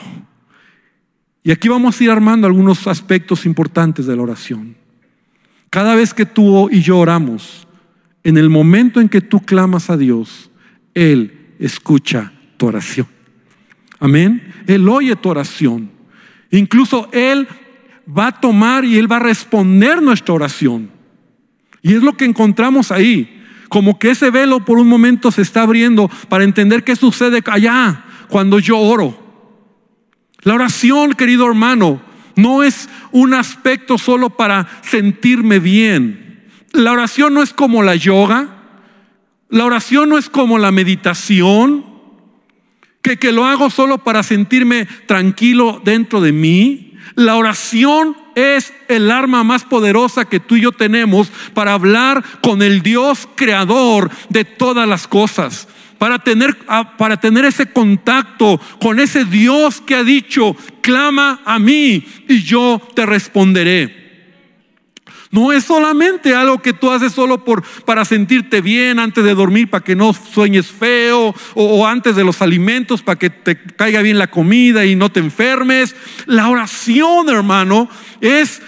[1.44, 4.76] Y aquí vamos a ir armando algunos aspectos importantes de la oración.
[5.70, 7.68] Cada vez que tú y yo oramos,
[8.24, 10.52] en el momento en que tú clamas a Dios,
[10.94, 13.08] Él escucha tu oración.
[14.00, 14.54] Amén.
[14.68, 15.90] Él oye tu oración.
[16.52, 17.48] Incluso Él
[18.06, 20.90] va a tomar y Él va a responder nuestra oración.
[21.82, 23.42] Y es lo que encontramos ahí.
[23.70, 28.04] Como que ese velo por un momento se está abriendo para entender qué sucede allá
[28.30, 29.28] cuando yo oro.
[30.42, 32.02] La oración, querido hermano,
[32.36, 36.48] no es un aspecto solo para sentirme bien.
[36.72, 38.50] La oración no es como la yoga.
[39.50, 41.86] La oración no es como la meditación,
[43.02, 46.94] que, que lo hago solo para sentirme tranquilo dentro de mí.
[47.16, 52.62] La oración es el arma más poderosa que tú y yo tenemos para hablar con
[52.62, 56.58] el Dios creador de todas las cosas para tener,
[56.98, 62.82] para tener ese contacto con ese Dios que ha dicho, clama a mí y yo
[62.94, 64.08] te responderé.
[65.30, 69.70] No es solamente algo que tú haces solo por, para sentirte bien antes de dormir,
[69.70, 74.02] para que no sueñes feo, o, o antes de los alimentos, para que te caiga
[74.02, 75.96] bien la comida y no te enfermes.
[76.26, 77.90] La oración, hermano,
[78.22, 78.62] es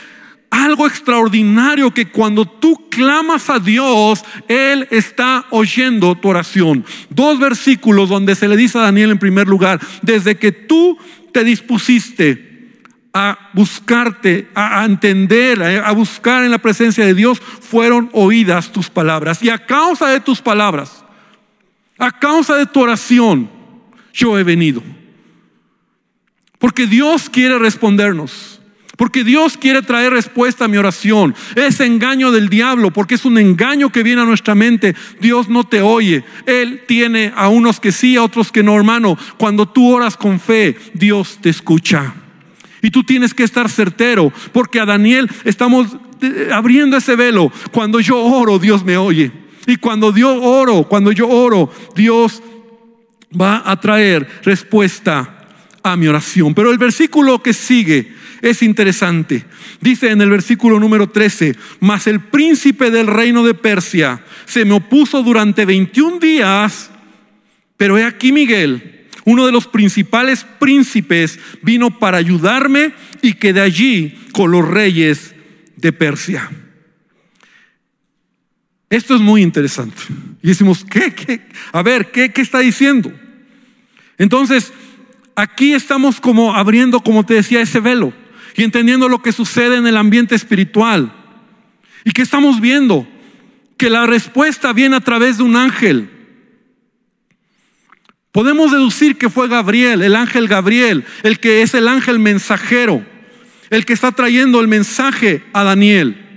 [0.50, 6.86] algo extraordinario que cuando tú clamas a Dios, Él está oyendo tu oración.
[7.10, 10.98] Dos versículos donde se le dice a Daniel en primer lugar, desde que tú
[11.32, 12.48] te dispusiste
[13.14, 19.42] a buscarte, a entender, a buscar en la presencia de Dios, fueron oídas tus palabras.
[19.42, 21.04] Y a causa de tus palabras,
[21.98, 23.50] a causa de tu oración,
[24.14, 24.84] yo he venido.
[26.60, 28.59] Porque Dios quiere respondernos.
[29.00, 31.34] Porque Dios quiere traer respuesta a mi oración.
[31.56, 34.94] Ese engaño del diablo, porque es un engaño que viene a nuestra mente.
[35.22, 36.26] Dios no te oye.
[36.46, 39.18] Él tiene a unos que sí, a otros que no, hermano.
[39.38, 42.14] Cuando tú oras con fe, Dios te escucha.
[42.82, 47.54] Y tú tienes que estar certero, porque a Daniel estamos eh, abriendo ese velo.
[47.72, 49.32] Cuando yo oro, Dios me oye.
[49.66, 52.44] Y cuando yo oro, cuando yo oro, Dios
[53.40, 55.48] va a traer respuesta
[55.84, 56.54] a mi oración.
[56.54, 59.46] Pero el versículo que sigue es interesante.
[59.82, 64.74] Dice en el versículo número 13, mas el príncipe del reino de Persia se me
[64.74, 66.90] opuso durante 21 días,
[67.78, 74.18] pero he aquí Miguel, uno de los principales príncipes, vino para ayudarme y quedé allí
[74.32, 75.36] con los reyes
[75.76, 76.50] de Persia.
[78.90, 80.02] Esto es muy interesante.
[80.42, 81.14] Y decimos, ¿qué?
[81.14, 81.42] qué?
[81.72, 83.14] A ver, ¿qué, ¿qué está diciendo?
[84.18, 84.74] Entonces,
[85.36, 88.14] aquí estamos como abriendo, como te decía, ese velo
[88.56, 91.14] y entendiendo lo que sucede en el ambiente espiritual.
[92.04, 93.08] ¿Y qué estamos viendo?
[93.78, 96.10] Que la respuesta viene a través de un ángel.
[98.32, 103.04] Podemos deducir que fue Gabriel, el ángel Gabriel, el que es el ángel mensajero,
[103.70, 106.29] el que está trayendo el mensaje a Daniel.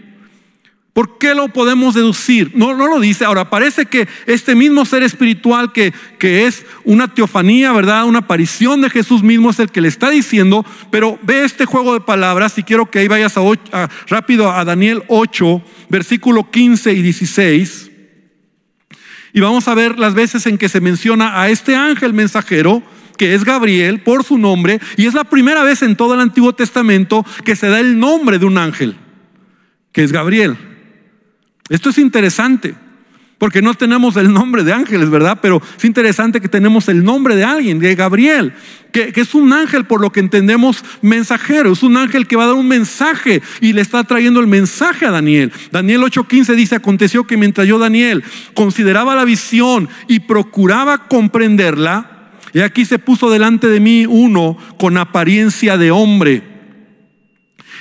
[0.93, 2.53] ¿Por qué lo podemos deducir?
[2.55, 3.25] No, lo dice.
[3.25, 8.05] Ahora, parece que este mismo ser espiritual que, que es una teofanía, ¿verdad?
[8.05, 11.95] Una aparición de Jesús mismo es el que le está diciendo, pero ve este juego
[11.95, 17.01] de palabras y quiero que ahí vayas a, rápido a Daniel 8, versículo 15 y
[17.01, 17.91] 16.
[19.33, 22.83] Y vamos a ver las veces en que se menciona a este ángel mensajero,
[23.17, 26.53] que es Gabriel, por su nombre, y es la primera vez en todo el Antiguo
[26.53, 28.99] Testamento que se da el nombre de un ángel,
[29.91, 30.72] que es Gabriel.
[31.69, 32.75] Esto es interesante,
[33.39, 35.39] porque no tenemos el nombre de ángeles, ¿verdad?
[35.43, 38.53] Pero es interesante que tenemos el nombre de alguien, de Gabriel,
[38.93, 42.49] que, es un ángel por lo que entendemos mensajero, es un ángel que va a
[42.49, 45.51] dar un mensaje y le está trayendo el mensaje a Daniel.
[45.73, 48.23] Daniel 8:15 dice, aconteció que mientras yo, Daniel,
[48.55, 54.97] consideraba la visión y procuraba comprenderla, y aquí se puso delante de mí uno con
[54.99, 56.43] apariencia de hombre.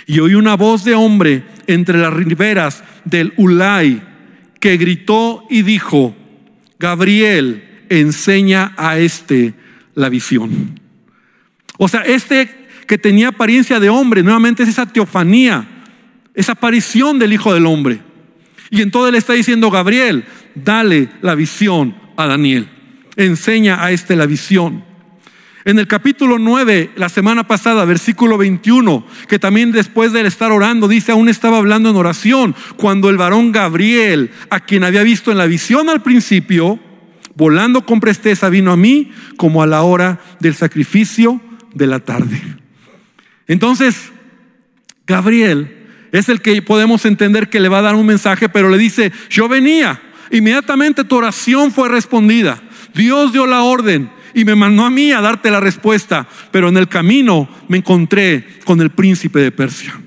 [0.08, 4.02] Y oí una voz de hombre entre las riberas del Ulay,
[4.60, 6.16] que gritó y dijo,
[6.80, 9.54] Gabriel, enseña a este
[9.96, 10.80] la visión.
[11.78, 15.68] O sea, este que tenía apariencia de hombre, nuevamente es esa teofanía,
[16.34, 18.02] esa aparición del Hijo del Hombre.
[18.70, 22.68] Y entonces le está diciendo, Gabriel, dale la visión a Daniel,
[23.16, 24.91] enseña a este la visión.
[25.64, 30.88] En el capítulo 9, la semana pasada, versículo 21, que también después de estar orando,
[30.88, 35.38] dice, aún estaba hablando en oración, cuando el varón Gabriel, a quien había visto en
[35.38, 36.80] la visión al principio,
[37.36, 41.40] volando con presteza, vino a mí como a la hora del sacrificio
[41.76, 42.42] de la tarde.
[43.48, 44.12] Entonces,
[45.06, 48.80] Gabriel es el que podemos entender que le va a dar un mensaje, pero le
[48.80, 52.60] dice, yo venía, inmediatamente tu oración fue respondida,
[52.96, 56.78] Dios dio la orden y me mandó a mí a darte la respuesta, pero en
[56.78, 60.00] el camino me encontré con el príncipe de Persia.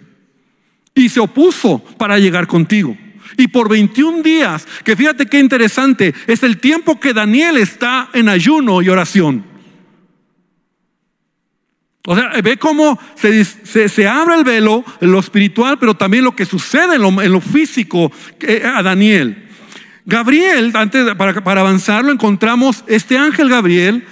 [0.95, 2.97] Y se opuso para llegar contigo.
[3.37, 8.29] Y por 21 días, que fíjate qué interesante, es el tiempo que Daniel está en
[8.29, 9.45] ayuno y oración.
[12.07, 16.45] O sea, ve cómo se, abre el velo en lo espiritual, pero también lo que
[16.45, 18.13] sucede en lo, en lo físico
[18.63, 19.43] a Daniel.
[20.07, 24.05] Gabriel, antes para, para avanzar, lo encontramos, este ángel Gabriel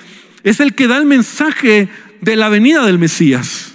[0.43, 1.89] es el que da el mensaje
[2.21, 3.73] de la venida del Mesías.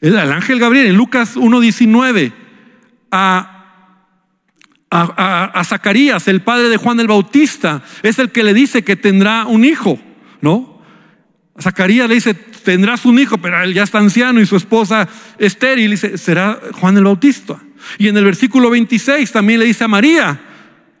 [0.00, 2.32] El, ángel Gabriel en Lucas 1.19
[3.10, 3.64] a,
[4.90, 8.96] a, a, Zacarías, el padre de Juan el Bautista, es el que le dice que
[8.96, 9.98] tendrá un hijo,
[10.40, 10.82] ¿no?
[11.56, 15.08] A Zacarías le dice, tendrás un hijo, pero él ya está anciano y su esposa
[15.38, 17.58] estéril, dice, será Juan el Bautista.
[17.98, 20.40] Y en el versículo 26 también le dice a María,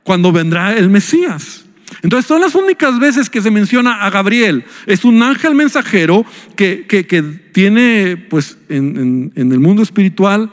[0.06, 1.64] cuando vendrá el Mesías.
[2.02, 4.64] Entonces son las únicas veces que se menciona a Gabriel.
[4.86, 6.86] Es un ángel mensajero que,
[7.52, 10.52] tiene, pues, en, el mundo espiritual,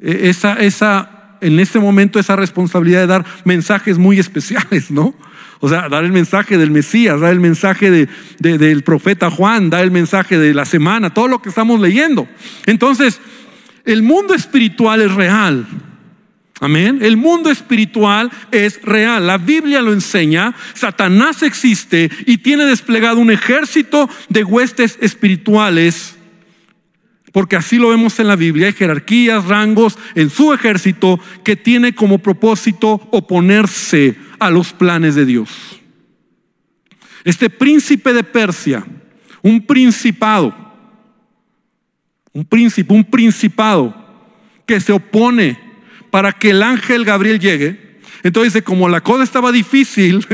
[0.00, 5.14] e, esa, esa, en este momento, esa responsabilidad de dar mensajes muy especiales, ¿no?
[5.60, 8.08] O sea, dar el mensaje del Mesías, dar el mensaje
[8.38, 12.26] del profeta Juan, dar el mensaje de la semana, todo lo que estamos leyendo.
[12.64, 13.20] Entonces,
[13.84, 15.66] el mundo espiritual es real.
[16.62, 17.00] Amén.
[17.02, 19.26] El mundo espiritual es real.
[19.26, 20.54] La Biblia lo enseña.
[20.74, 26.14] Satanás existe y tiene desplegado un ejército de huestes espirituales.
[27.32, 28.68] Porque así lo vemos en la Biblia.
[28.68, 35.26] Hay jerarquías, rangos en su ejército que tiene como propósito oponerse a los planes de
[35.26, 35.50] Dios.
[37.24, 38.86] Este príncipe de Persia,
[39.42, 40.54] un principado,
[42.32, 43.92] un príncipe, un principado
[44.64, 45.71] que se opone
[46.12, 47.96] para que el ángel Gabriel llegue.
[48.22, 50.26] Entonces, como la cosa estaba difícil,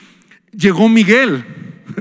[0.50, 1.44] llegó Miguel.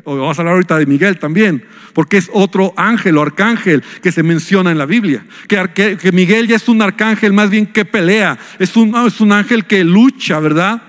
[0.06, 4.24] Vamos a hablar ahorita de Miguel también, porque es otro ángel o arcángel que se
[4.24, 5.26] menciona en la Biblia.
[5.50, 9.34] Que, que Miguel ya es un arcángel más bien que pelea, es un, es un
[9.34, 10.82] ángel que lucha, ¿verdad?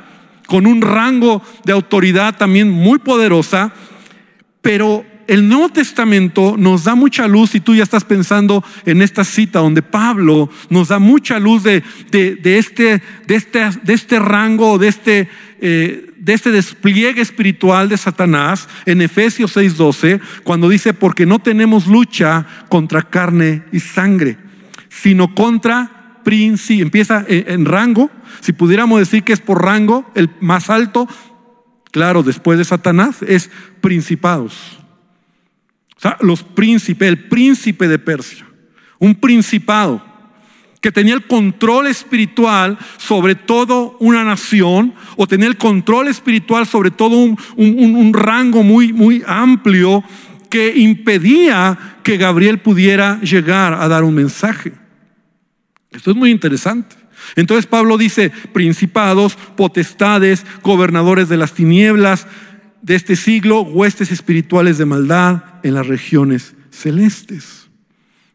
[0.46, 3.74] Con un rango de autoridad también muy poderosa,
[4.62, 9.24] pero el Nuevo Testamento nos da mucha luz, y tú ya estás pensando en esta
[9.24, 12.38] cita donde Pablo nos da mucha luz de, este,
[13.28, 15.28] este, de este, rango, de este,
[15.60, 21.86] eh, de este despliegue espiritual de Satanás en Efesios 6:12, cuando dice, porque no tenemos
[21.86, 24.38] lucha contra carne y sangre,
[24.88, 28.10] sino contra príncipe, empieza en rango,
[28.40, 31.08] si pudiéramos decir que es por rango, el más alto,
[31.92, 33.48] claro, después de Satanás, es
[33.80, 34.86] principados
[35.96, 38.46] o sea, los príncipes, el príncipe de Persia,
[38.98, 40.04] un principado
[40.80, 46.90] que tenía el control espiritual sobre todo una nación o tenía el control espiritual sobre
[46.90, 50.04] todo un, un rango muy, muy amplio
[50.50, 54.72] que impedía que Gabriel pudiera llegar a dar un mensaje.
[55.90, 56.94] Esto es muy interesante.
[57.35, 62.26] Entonces Pablo dice, principados, potestades, gobernadores de las tinieblas,
[62.82, 67.68] de este siglo huestes espirituales de maldad en las regiones celestes.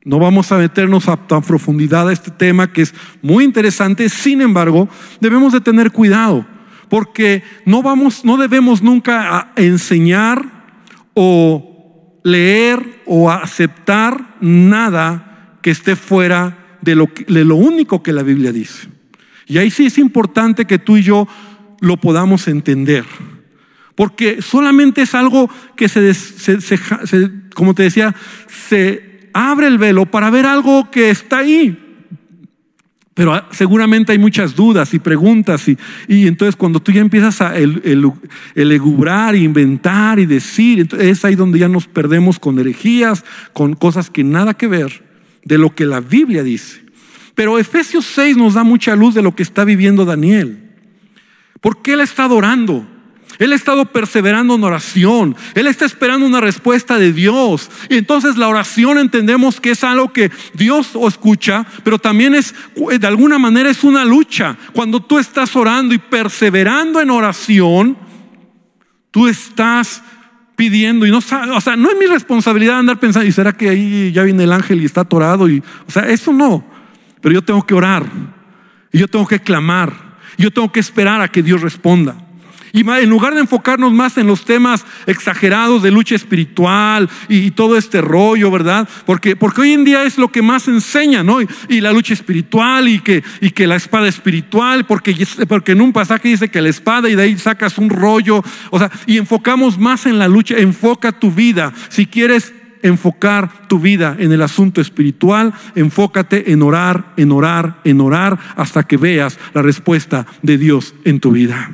[0.03, 4.41] No vamos a meternos a tan profundidad a este tema que es muy interesante, sin
[4.41, 6.45] embargo, debemos de tener cuidado,
[6.89, 10.43] porque no vamos no debemos nunca enseñar
[11.13, 18.23] o leer o aceptar nada que esté fuera de lo, de lo único que la
[18.23, 18.87] Biblia dice.
[19.45, 21.27] Y ahí sí es importante que tú y yo
[21.79, 23.05] lo podamos entender.
[23.95, 26.11] Porque solamente es algo que se,
[27.53, 28.15] como te decía,
[28.47, 31.77] se abre el velo para ver algo que está ahí.
[33.13, 35.77] Pero seguramente hay muchas dudas y preguntas y,
[36.27, 38.13] entonces cuando tú ya empiezas a el,
[38.55, 44.23] elucubrar, inventar y decir, es ahí donde ya nos perdemos con herejías, con cosas que
[44.23, 45.03] nada que ver
[45.43, 46.81] de lo que la Biblia dice.
[47.35, 50.69] Pero Efesios 6 nos da mucha luz de lo que está viviendo Daniel.
[51.59, 52.87] ¿Por qué él está adorando?
[53.39, 55.35] Él ha estado perseverando en oración.
[55.55, 57.69] Él está esperando una respuesta de Dios.
[57.89, 63.07] Y entonces la oración entendemos que es algo que Dios escucha, pero también es, de
[63.07, 64.57] alguna manera, es una lucha.
[64.73, 67.97] Cuando tú estás orando y perseverando en oración,
[69.11, 70.03] tú estás
[70.55, 71.21] pidiendo y no o
[71.61, 74.81] sea, no es mi responsabilidad andar pensando, ¿y será que ahí ya viene el ángel
[74.81, 75.45] y está atorado?
[75.45, 76.63] O sea, eso no.
[77.19, 78.05] Pero yo tengo que orar.
[78.91, 79.93] Y yo tengo que clamar.
[80.37, 82.20] Y yo tengo que esperar a que Dios responda.
[82.73, 87.77] Y en lugar de enfocarnos más en los temas exagerados de lucha espiritual y, todo
[87.77, 88.87] este rollo, ¿verdad?
[89.05, 91.39] Porque, porque hoy en día es lo que más enseña, ¿no?
[91.41, 95.91] Y, la lucha espiritual y que, y que la espada espiritual, porque, porque en un
[95.91, 99.77] pasaje dice que la espada y de ahí sacas un rollo, o sea, y enfocamos
[99.77, 101.73] más en la lucha, enfoca tu vida.
[101.89, 102.53] Si quieres
[102.83, 108.83] enfocar tu vida en el asunto espiritual, enfócate en orar, en orar, en orar, hasta
[108.83, 111.71] que veas la respuesta de Dios en tu vida.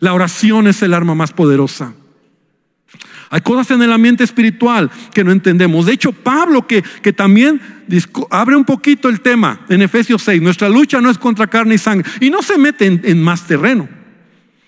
[0.00, 1.94] La oración es el arma más poderosa.
[3.30, 5.86] Hay cosas en el ambiente espiritual que no entendemos.
[5.86, 7.60] De hecho, Pablo, que, que también
[8.30, 11.78] abre un poquito el tema en Efesios 6, nuestra lucha no es contra carne y
[11.78, 13.88] sangre, y no se mete en, más terreno.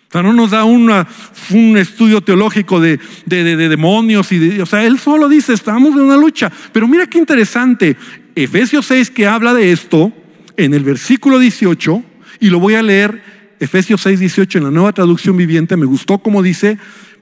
[0.08, 1.06] O sea, no nos da una,
[1.50, 6.02] un estudio teológico de, de, demonios, y de, o sea, él solo dice, estamos en
[6.02, 6.50] una lucha.
[6.72, 7.96] Pero mira qué interesante,
[8.34, 10.12] Efesios 6 que habla de esto,
[10.56, 12.02] en el versículo 18,
[12.40, 13.22] y lo voy a leer
[13.60, 16.78] Efesios 6, 18 en la nueva traducción viviente, me gustó como dice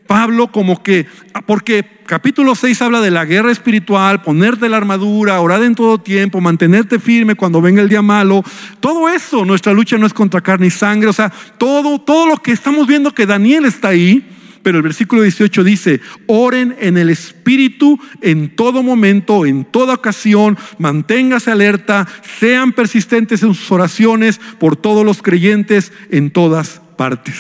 [0.08, 1.06] Pablo, como que,
[1.44, 6.40] porque capítulo 6 habla de la guerra espiritual, ponerte la armadura, orar en todo tiempo,
[6.40, 8.42] mantenerte firme cuando venga el día malo.
[8.80, 12.38] Todo eso, nuestra lucha no es contra carne y sangre, o sea, todo, todo lo
[12.38, 14.26] que estamos viendo que Daniel está ahí,
[14.62, 20.58] pero el versículo 18 dice, oren en el Espíritu en todo momento, en toda ocasión,
[20.78, 22.06] manténgase alerta,
[22.38, 27.36] sean persistentes en sus oraciones por todos los creyentes en todas partes.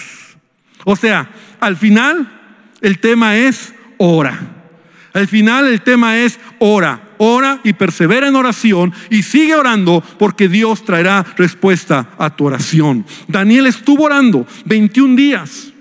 [0.84, 2.40] O sea, al final
[2.80, 4.54] el tema es ora.
[5.12, 10.48] Al final el tema es ora, ora y persevera en oración y sigue orando porque
[10.48, 13.04] Dios traerá respuesta a tu oración.
[13.26, 15.72] Daniel estuvo orando 21 días.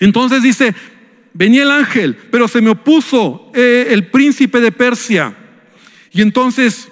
[0.00, 0.74] Entonces dice,
[1.34, 5.34] venía el ángel, pero se me opuso eh, el príncipe de Persia.
[6.12, 6.88] Y entonces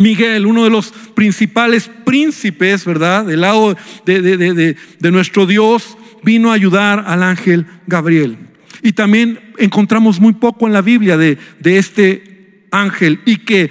[0.00, 3.26] Miguel, uno de los principales príncipes, ¿verdad?
[3.26, 3.76] Del lado
[4.06, 4.76] de,
[5.12, 8.38] nuestro Dios, vino a ayudar al ángel Gabriel.
[8.82, 13.70] Y también encontramos muy poco en la Biblia de, este ángel y que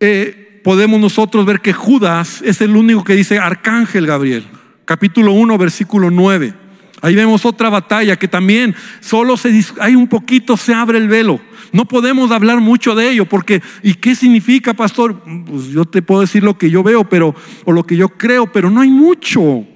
[0.00, 4.44] eh, podemos nosotros ver que Judas es el único que dice arcángel Gabriel.
[4.88, 6.54] Capítulo 1, versículo 9.
[7.02, 11.40] Ahí vemos otra batalla que también solo se hay un poquito se abre el velo.
[11.72, 15.22] No podemos hablar mucho de ello porque ¿y qué significa, pastor?
[15.44, 17.34] Pues yo te puedo decir lo que yo veo, pero
[17.66, 19.66] o lo que yo creo, pero no hay mucho.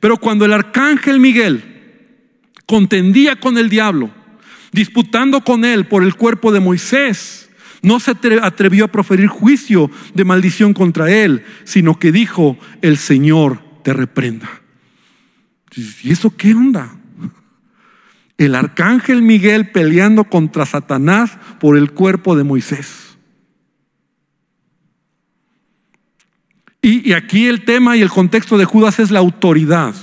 [0.00, 1.62] Pero cuando el arcángel Miguel
[2.64, 4.08] contendía con el diablo,
[4.72, 7.50] disputando con él por el cuerpo de Moisés,
[7.82, 13.65] no se atrevió a proferir juicio de maldición contra él, sino que dijo, el Señor
[13.86, 14.50] te reprenda.
[16.02, 16.96] ¿Y eso qué onda?
[18.36, 23.16] El arcángel Miguel peleando contra Satanás por el cuerpo de Moisés.
[26.82, 29.94] Y, aquí el tema y el contexto de Judas es la autoridad.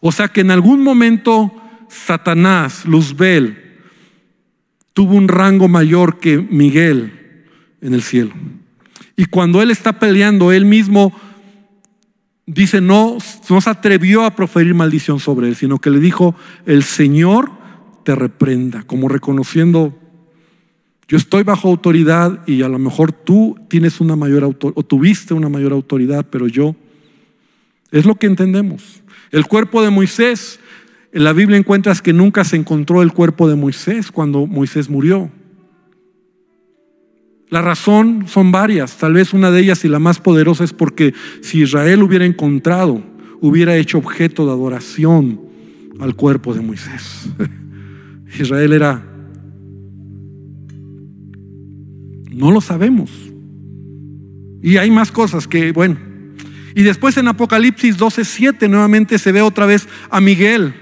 [0.00, 1.52] O sea que en algún momento
[1.88, 3.80] Satanás, Luzbel,
[4.92, 7.44] tuvo un rango mayor que Miguel
[7.80, 8.30] en el cielo.
[9.16, 11.12] Y cuando él está peleando, él mismo
[12.46, 16.34] dice, no, se atrevió a proferir maldición sobre él, sino que le dijo,
[16.66, 17.50] el Señor
[18.04, 19.96] te reprenda, como reconociendo,
[21.08, 25.34] yo estoy bajo autoridad y a lo mejor tú tienes una mayor autoridad, o tuviste
[25.34, 26.74] una mayor autoridad, pero yo,
[27.90, 29.02] es lo que entendemos.
[29.30, 30.58] El cuerpo de Moisés,
[31.12, 35.30] en la Biblia encuentras que nunca se encontró el cuerpo de Moisés cuando Moisés murió.
[37.52, 41.12] La razón son varias, tal vez una de ellas y la más poderosa es porque
[41.42, 43.02] si Israel hubiera encontrado,
[43.42, 45.38] hubiera hecho objeto de adoración
[46.00, 47.28] al cuerpo de Moisés.
[48.40, 49.06] Israel era...
[52.30, 53.10] No lo sabemos.
[54.62, 55.98] Y hay más cosas que, bueno.
[56.74, 60.72] Y después en Apocalipsis 12:7 nuevamente se ve otra vez a Miguel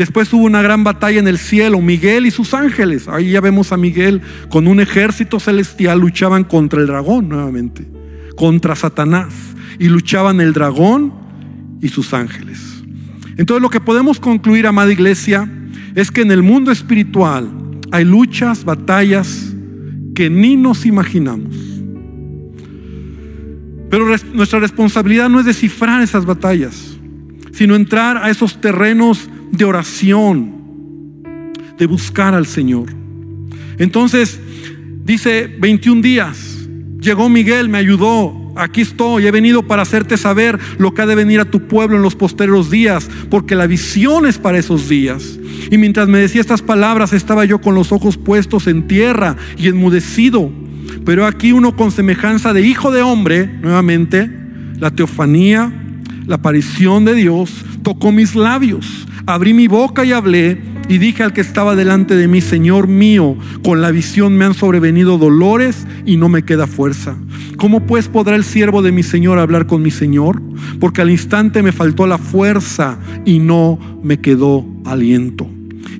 [0.00, 3.06] Después hubo una gran batalla en el cielo, Miguel y sus ángeles.
[3.06, 7.86] Ahí ya vemos a Miguel con un ejército celestial luchaban contra el dragón nuevamente,
[8.34, 9.34] contra Satanás.
[9.78, 11.12] Y luchaban el dragón
[11.82, 12.82] y sus ángeles.
[13.36, 15.46] Entonces lo que podemos concluir, amada iglesia,
[15.94, 17.50] es que en el mundo espiritual
[17.92, 19.54] hay luchas, batallas
[20.14, 21.54] que ni nos imaginamos.
[23.90, 26.96] Pero nuestra responsabilidad no es descifrar esas batallas,
[27.52, 30.52] sino entrar a esos terrenos de oración,
[31.78, 32.92] de buscar al Señor.
[33.78, 34.40] Entonces,
[35.04, 36.68] dice 21 días,
[37.00, 41.14] llegó Miguel, me ayudó, aquí estoy, he venido para hacerte saber lo que ha de
[41.14, 45.38] venir a tu pueblo en los posteriores días, porque la visión es para esos días.
[45.70, 49.68] Y mientras me decía estas palabras, estaba yo con los ojos puestos en tierra y
[49.68, 50.50] enmudecido.
[51.04, 54.30] Pero aquí uno con semejanza de hijo de hombre, nuevamente,
[54.78, 55.72] la teofanía,
[56.26, 61.32] la aparición de Dios, tocó mis labios abrí mi boca y hablé y dije al
[61.32, 66.16] que estaba delante de mí, Señor mío, con la visión me han sobrevenido dolores y
[66.16, 67.16] no me queda fuerza.
[67.56, 70.42] ¿Cómo pues podrá el siervo de mi Señor hablar con mi Señor?
[70.80, 75.48] Porque al instante me faltó la fuerza y no me quedó aliento.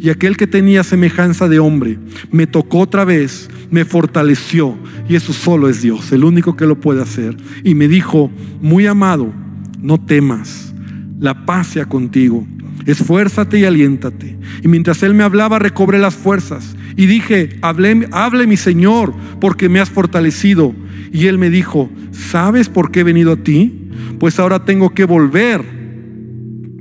[0.01, 1.99] Y aquel que tenía semejanza de hombre
[2.33, 4.77] me tocó otra vez, me fortaleció.
[5.09, 7.37] Y eso solo es Dios, el único que lo puede hacer.
[7.63, 9.33] Y me dijo, muy amado,
[9.81, 10.75] no temas,
[11.21, 12.47] la paz sea contigo
[12.91, 14.37] esfuérzate y aliéntate.
[14.63, 16.77] Y mientras él me hablaba, recobré las fuerzas.
[16.97, 20.75] Y dije, hable, hable mi Señor, porque me has fortalecido.
[21.13, 23.89] Y él me dijo, ¿sabes por qué he venido a ti?
[24.19, 25.63] Pues ahora tengo que volver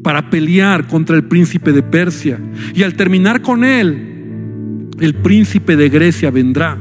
[0.04, 2.40] para pelear contra el príncipe de Persia.
[2.74, 6.78] Y al terminar con él, el príncipe de Grecia vendrá.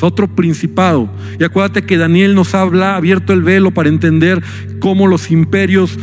[0.00, 1.10] otro principado.
[1.40, 4.42] Y acuérdate que Daniel nos habla, abierto el velo para entender
[4.78, 5.98] cómo los imperios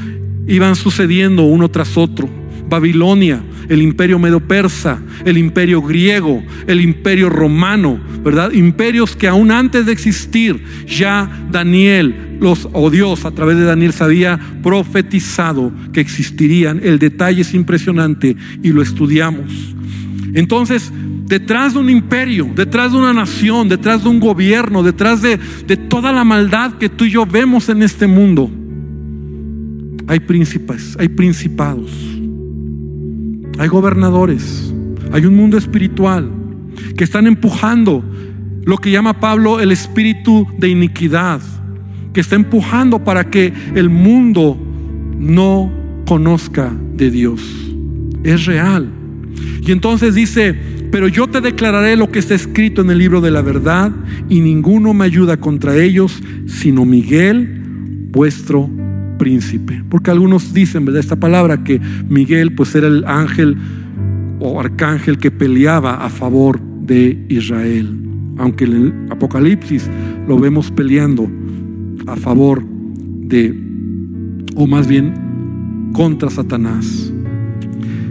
[0.47, 2.40] iban sucediendo uno tras otro.
[2.71, 8.53] Babilonia, el imperio medo-persa, el imperio griego, el imperio romano, ¿verdad?
[8.53, 13.91] Imperios que aún antes de existir ya Daniel, los, o Dios a través de Daniel
[13.91, 16.79] se había profetizado que existirían.
[16.81, 19.75] El detalle es impresionante y lo estudiamos.
[20.33, 20.89] Entonces,
[21.25, 25.75] detrás de un imperio, detrás de una nación, detrás de un gobierno, detrás de, de
[25.75, 28.49] toda la maldad que tú y yo vemos en este mundo,
[30.07, 32.20] hay príncipes, hay principados
[33.61, 34.73] hay gobernadores,
[35.11, 36.31] hay un mundo espiritual
[36.97, 38.03] que están empujando
[38.65, 41.41] lo que llama Pablo el espíritu de iniquidad,
[42.11, 44.57] que está empujando para que el mundo
[45.19, 45.71] no
[46.07, 47.39] conozca de Dios.
[48.23, 48.89] Es real.
[49.61, 50.55] Y entonces dice,
[50.91, 53.91] pero yo te declararé lo que está escrito en el libro de la verdad
[54.27, 57.61] y ninguno me ayuda contra ellos, sino Miguel,
[58.11, 58.67] vuestro
[59.21, 59.83] príncipe.
[59.87, 60.99] Porque algunos dicen, ¿verdad?
[60.99, 63.55] Esta palabra que Miguel pues era el ángel
[64.39, 67.99] o arcángel que peleaba a favor de Israel.
[68.39, 69.87] Aunque en el Apocalipsis
[70.27, 71.29] lo vemos peleando
[72.07, 73.55] a favor de,
[74.55, 75.13] o más bien
[75.93, 77.13] contra Satanás.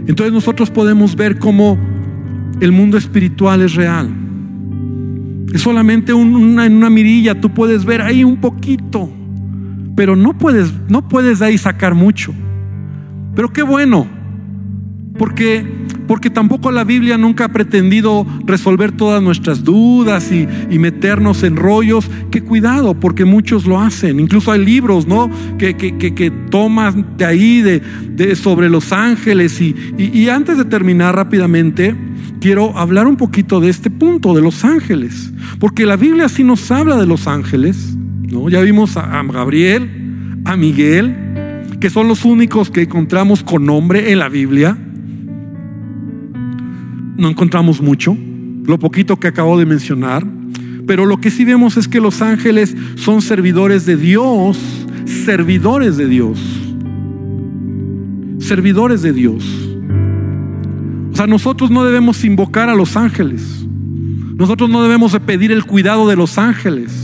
[0.07, 1.77] Entonces nosotros podemos ver cómo
[2.61, 4.09] el mundo espiritual es real.
[5.53, 9.11] Es solamente una, en una mirilla, tú puedes ver ahí un poquito,
[9.95, 12.33] pero no puedes, no puedes de ahí sacar mucho.
[13.35, 14.07] Pero qué bueno,
[15.17, 15.65] porque,
[16.07, 20.47] porque tampoco la Biblia nunca ha pretendido resolver todas nuestras dudas y,
[20.79, 22.09] meternos en rollos.
[22.31, 24.19] Que cuidado, porque muchos lo hacen.
[24.19, 25.29] Incluso hay libros, ¿no?
[25.57, 29.61] Que, que, que, toman de ahí de, sobre los ángeles.
[29.61, 31.95] Y, y, antes de terminar rápidamente,
[32.39, 35.31] quiero hablar un poquito de este punto, de los ángeles.
[35.59, 37.95] Porque la Biblia sí nos habla de los ángeles.
[38.31, 38.49] ¿No?
[38.49, 39.89] Ya vimos a Gabriel,
[40.45, 41.15] a Miguel,
[41.79, 44.77] que son los únicos que encontramos con nombre en la Biblia.
[47.17, 48.17] No encontramos mucho,
[48.65, 50.25] lo poquito que acabo de mencionar,
[50.87, 54.59] pero lo que sí vemos es que los ángeles son servidores de Dios,
[55.05, 56.39] servidores de Dios,
[58.39, 59.43] servidores de Dios.
[61.11, 63.65] O sea, nosotros no debemos invocar a los ángeles,
[64.35, 67.00] nosotros no debemos de pedir el cuidado de los ángeles.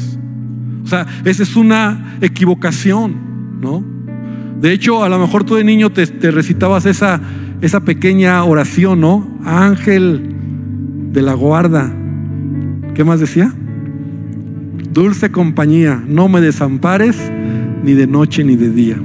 [0.88, 3.83] O sea, esa es una equivocación, ¿no?
[4.61, 7.19] De hecho, a lo mejor tú de niño te, recitabas esa,
[7.59, 9.38] esa pequeña oración, ¿no?
[9.43, 10.33] Ángel
[11.11, 11.93] de la guarda.
[12.95, 13.53] ¿Qué más decía?
[14.93, 17.17] Dulce compañía, no me desampares
[17.83, 18.97] ni de noche ni de día.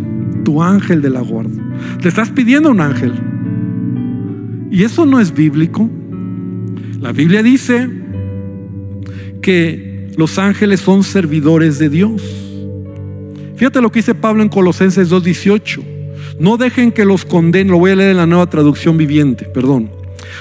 [0.45, 1.61] Tu ángel de la guarda.
[2.01, 3.12] Te estás pidiendo un ángel.
[4.70, 5.91] Y eso no es bíblico.
[7.01, 7.91] La Biblia dice
[9.43, 12.23] que los ángeles son servidores de Dios.
[13.57, 15.83] Fíjate lo que dice Pablo en Colosenses 2.18.
[16.39, 19.91] No dejen que los condenen, lo voy a leer en la nueva traducción viviente, perdón.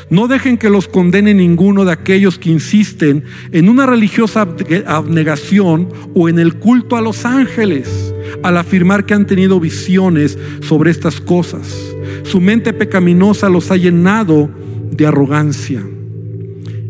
[0.09, 4.47] No dejen que los condene ninguno de aquellos que insisten en una religiosa
[4.86, 8.13] abnegación o en el culto a los ángeles,
[8.43, 11.76] al afirmar que han tenido visiones sobre estas cosas.
[12.24, 14.49] Su mente pecaminosa los ha llenado
[14.91, 15.84] de arrogancia.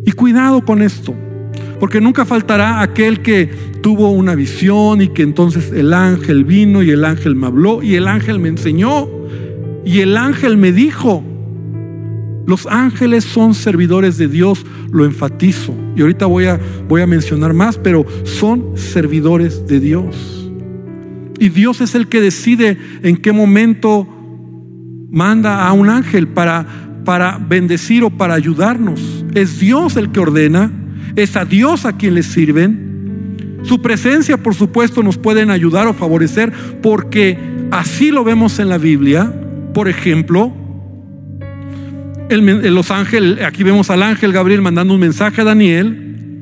[0.05, 1.15] Y cuidado con esto.
[1.81, 3.47] Porque nunca faltará aquel que
[3.81, 7.95] tuvo una visión y que entonces el ángel vino y el ángel me habló y
[7.95, 9.09] el ángel me enseñó
[9.83, 11.23] y el ángel me dijo.
[12.45, 15.73] Los ángeles son servidores de Dios, lo enfatizo.
[15.95, 20.51] Y ahorita voy a, voy a mencionar más, pero son servidores de Dios.
[21.39, 24.07] Y Dios es el que decide en qué momento
[25.09, 29.25] manda a un ángel para, para bendecir o para ayudarnos.
[29.33, 30.77] Es Dios el que ordena
[31.15, 33.59] es a Dios a quien les sirven.
[33.63, 36.51] Su presencia, por supuesto, nos pueden ayudar o favorecer
[36.81, 37.37] porque
[37.71, 39.31] así lo vemos en la Biblia.
[39.73, 40.53] Por ejemplo,
[42.29, 46.41] los ángeles, aquí vemos al ángel Gabriel mandando un mensaje a Daniel.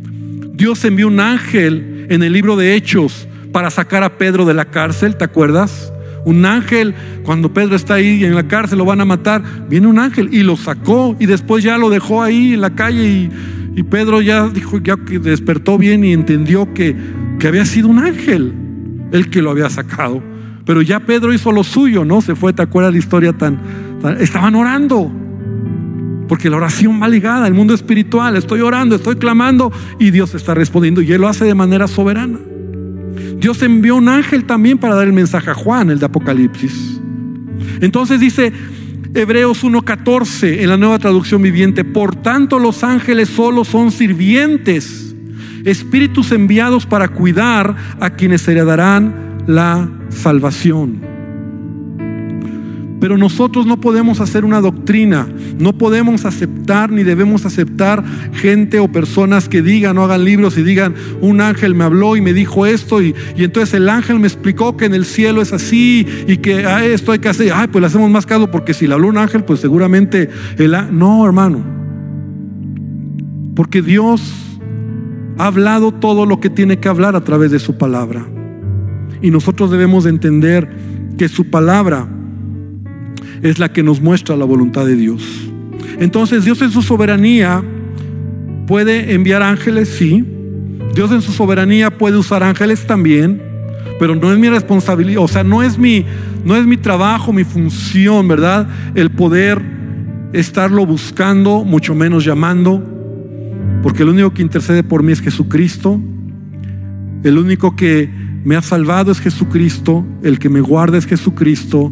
[0.53, 4.65] Dios envió un ángel en el libro de Hechos para sacar a Pedro de la
[4.65, 5.91] cárcel, ¿te acuerdas?
[6.25, 6.93] Un ángel,
[7.23, 10.43] cuando Pedro está ahí en la cárcel, lo van a matar, viene un ángel y
[10.43, 13.29] lo sacó y después ya lo dejó ahí en la calle y
[13.75, 16.95] y Pedro ya dijo, ya que despertó bien y entendió que,
[17.39, 18.53] que había sido un ángel
[19.11, 20.21] el que lo había sacado.
[20.65, 22.21] Pero ya Pedro hizo lo suyo, ¿no?
[22.21, 23.59] Se fue, ¿te acuerdas la historia tan,
[24.19, 25.11] Estaban orando.
[26.27, 28.35] Porque la oración va ligada al mundo espiritual.
[28.35, 31.01] Estoy orando, estoy clamando y Dios está respondiendo.
[31.01, 32.37] Y Él lo hace de manera soberana.
[33.39, 37.01] Dios envió un ángel también para dar el mensaje a Juan, el de Apocalipsis.
[37.81, 38.53] Entonces dice,
[39.13, 41.83] Hebreos 1.14 en la nueva traducción viviente.
[41.83, 45.15] Por tanto los ángeles solo son sirvientes,
[45.65, 51.18] espíritus enviados para cuidar a quienes heredarán la salvación.
[52.99, 55.27] Pero nosotros no podemos hacer una doctrina,
[55.57, 60.63] no podemos aceptar ni debemos aceptar gente o personas que digan o hagan libros y
[60.63, 64.75] digan, un ángel me habló y me dijo esto y, entonces el ángel me explicó
[64.75, 67.81] que en el cielo es así y que ah, esto hay que hacer, ay, pues
[67.81, 71.63] le hacemos más caso porque si le habló un ángel, pues seguramente el No, hermano,
[73.55, 74.21] porque Dios
[75.37, 78.27] ha hablado todo lo que tiene que hablar a través de su palabra.
[79.21, 80.69] Y nosotros debemos entender
[81.17, 82.07] que su palabra
[83.41, 85.23] es la que nos muestra la voluntad de Dios.
[85.99, 87.63] Entonces Dios en su soberanía
[88.67, 90.25] puede enviar ángeles, sí.
[90.95, 93.41] Dios en su soberanía puede usar ángeles también,
[93.99, 96.05] pero no es mi responsabilidad, o sea, no es mi,
[96.45, 98.67] no es mi trabajo, mi función, ¿verdad?
[98.95, 99.61] El poder
[100.33, 102.83] estarlo buscando, mucho menos llamando,
[103.81, 106.01] porque el único que intercede por mí es Jesucristo.
[107.23, 108.09] El único que
[108.43, 111.91] me ha salvado es Jesucristo, el que me guarda es Jesucristo,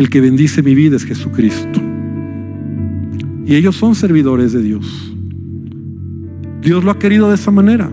[0.00, 1.78] el que bendice mi vida es Jesucristo.
[3.44, 5.14] Y ellos son servidores de Dios.
[6.62, 7.90] Dios lo ha querido de esa manera.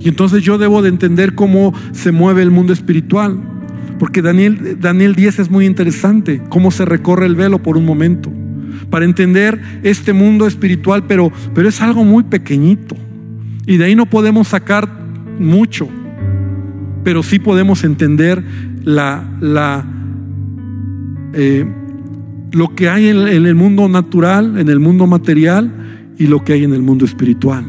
[0.00, 3.38] Y entonces yo debo de entender cómo se mueve el mundo espiritual.
[4.00, 8.32] Porque Daniel, Daniel 10 es muy interesante, cómo se recorre el velo por un momento.
[8.90, 12.96] Para entender este mundo espiritual, pero, pero es algo muy pequeñito.
[13.64, 14.88] Y de ahí no podemos sacar
[15.38, 15.88] mucho.
[17.04, 18.42] Pero sí podemos entender
[18.82, 19.86] la, la,
[21.34, 21.66] eh,
[22.52, 25.70] lo que hay en, en el mundo natural, en el mundo material
[26.18, 27.64] y lo que hay en el mundo espiritual.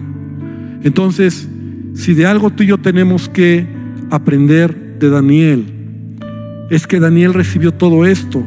[0.83, 1.47] Entonces,
[1.93, 3.67] si de algo tú y yo tenemos que
[4.09, 5.65] aprender de Daniel,
[6.69, 8.43] es que Daniel recibió todo esto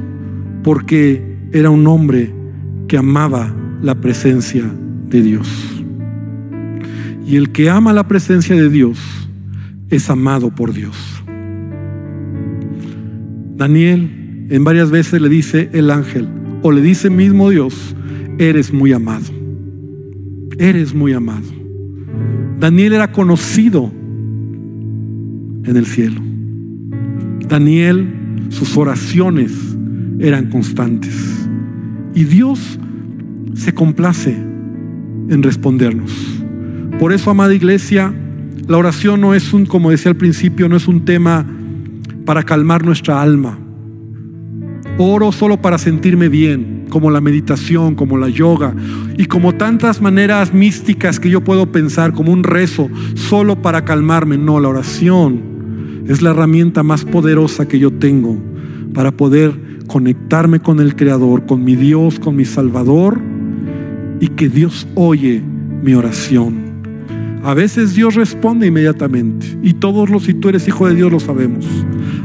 [0.62, 2.32] porque era un hombre
[2.88, 4.64] que amaba la presencia
[5.08, 5.48] de Dios.
[7.26, 8.98] Y el que ama la presencia de Dios
[9.90, 10.96] es amado por Dios.
[13.56, 14.21] Daniel
[14.52, 16.28] en varias veces le dice el ángel,
[16.60, 17.96] o le dice mismo Dios,
[18.36, 19.24] eres muy amado.
[20.58, 21.46] Eres muy amado.
[22.60, 23.90] Daniel era conocido
[25.64, 26.20] en el cielo.
[27.48, 28.06] Daniel,
[28.50, 29.52] sus oraciones
[30.20, 31.48] eran constantes.
[32.14, 32.78] Y Dios
[33.54, 34.36] se complace
[35.30, 36.12] en respondernos.
[36.98, 38.12] Por eso, amada iglesia,
[38.68, 41.46] la oración no es un, como decía al principio, no es un tema
[42.26, 43.58] para calmar nuestra alma.
[44.98, 48.74] Oro solo para sentirme bien, como la meditación, como la yoga
[49.16, 54.36] y como tantas maneras místicas que yo puedo pensar, como un rezo, solo para calmarme.
[54.36, 58.36] No, la oración es la herramienta más poderosa que yo tengo
[58.92, 63.20] para poder conectarme con el Creador, con mi Dios, con mi Salvador
[64.20, 65.42] y que Dios oye
[65.82, 66.72] mi oración.
[67.44, 71.18] A veces Dios responde inmediatamente y todos los, si tú eres hijo de Dios, lo
[71.18, 71.66] sabemos.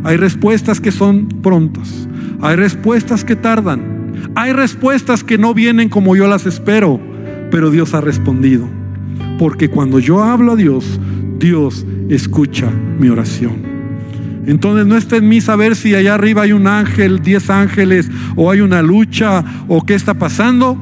[0.03, 2.07] Hay respuestas que son prontas,
[2.41, 3.97] hay respuestas que tardan.
[4.35, 6.99] Hay respuestas que no vienen como yo las espero,
[7.51, 8.67] pero Dios ha respondido.
[9.39, 10.99] Porque cuando yo hablo a Dios,
[11.39, 12.69] Dios escucha
[12.99, 13.77] mi oración.
[14.45, 18.49] Entonces no está en mí saber si allá arriba hay un ángel, diez ángeles, o
[18.49, 20.77] hay una lucha, o qué está pasando.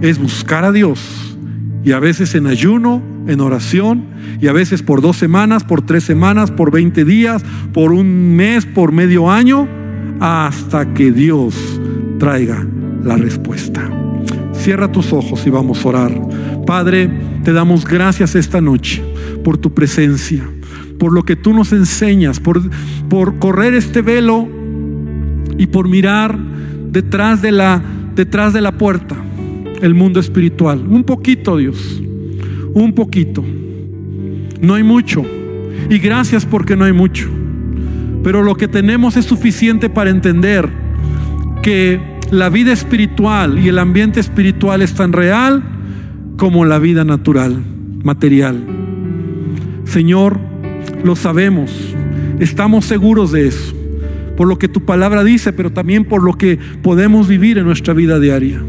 [0.00, 1.36] Es buscar a Dios.
[1.84, 4.04] Y a veces en ayuno, en oración,
[4.40, 8.66] y a veces por dos semanas, por tres semanas, por veinte días, por un mes,
[8.66, 9.68] por medio año
[10.20, 11.54] hasta que Dios
[12.18, 12.66] traiga
[13.02, 13.90] la respuesta.
[14.52, 16.20] Cierra tus ojos y vamos a orar.
[16.66, 17.10] Padre,
[17.42, 19.02] te damos gracias esta noche
[19.42, 20.48] por tu presencia,
[20.98, 22.60] por lo que tú nos enseñas, por,
[23.08, 24.46] por correr este velo
[25.56, 26.38] y por mirar
[26.90, 27.82] detrás de la
[28.14, 29.16] detrás de la puerta
[29.80, 30.84] el mundo espiritual.
[30.86, 32.02] Un poquito, Dios.
[32.74, 33.42] Un poquito.
[34.60, 35.24] No hay mucho.
[35.88, 37.28] Y gracias porque no hay mucho.
[38.22, 40.68] Pero lo que tenemos es suficiente para entender
[41.62, 42.00] que
[42.30, 45.62] la vida espiritual y el ambiente espiritual es tan real
[46.36, 47.62] como la vida natural,
[48.04, 48.64] material.
[49.84, 50.38] Señor,
[51.02, 51.72] lo sabemos,
[52.38, 53.74] estamos seguros de eso,
[54.36, 57.94] por lo que tu palabra dice, pero también por lo que podemos vivir en nuestra
[57.94, 58.62] vida diaria,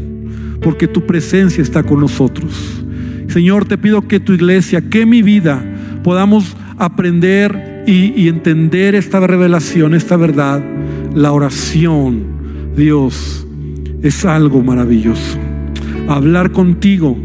[0.60, 2.84] porque tu presencia está con nosotros.
[3.28, 5.64] Señor, te pido que tu iglesia, que mi vida,
[6.02, 10.62] podamos aprender y, entender esta revelación, esta verdad,
[11.14, 12.24] la oración,
[12.76, 13.46] Dios,
[14.02, 15.38] es algo maravilloso.
[16.08, 17.16] Hablar contigo,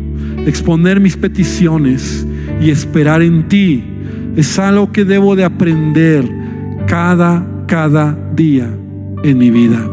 [0.45, 2.25] exponer mis peticiones
[2.61, 3.83] y esperar en ti
[4.35, 6.25] es algo que debo de aprender
[6.87, 8.69] cada, cada día
[9.23, 9.87] en mi vida.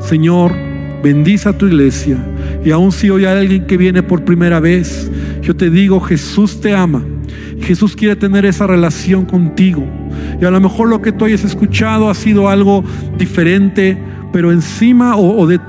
[0.00, 0.52] Señor,
[1.02, 2.16] bendice a tu iglesia.
[2.64, 5.10] Y aun si hoy hay alguien que viene por primera vez,
[5.42, 7.02] yo te digo, Jesús te ama
[7.60, 9.84] Jesús quiere tener esa relación contigo.
[10.40, 12.84] Y a lo mejor lo que tú hayas escuchado ha sido algo
[13.18, 13.98] diferente,
[14.32, 15.60] pero encima o, de,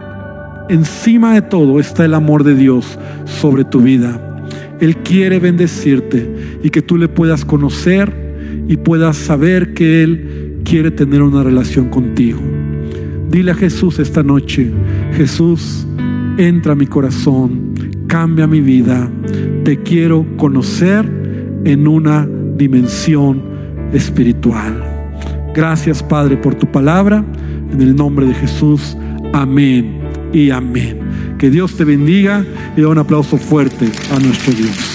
[0.69, 4.21] encima de todo está el amor de Dios sobre tu vida.
[4.79, 8.25] Él quiere bendecirte y que tú le puedas conocer
[8.67, 12.41] y puedas saber que Él quiere tener una relación contigo.
[13.29, 14.71] Dile a Jesús esta noche,
[15.13, 15.87] Jesús,
[16.37, 17.73] entra a mi corazón,
[18.07, 19.09] cambia mi vida,
[19.63, 21.24] te quiero conocer
[21.65, 23.41] en una dimensión
[23.91, 24.81] espiritual.
[25.53, 27.25] Gracias Padre por tu palabra.
[27.71, 28.95] En el nombre de Jesús.
[29.33, 29.99] Amén
[30.31, 30.99] y amén.
[31.37, 32.45] Que Dios te bendiga
[32.77, 34.94] y da un aplauso fuerte a nuestro Dios.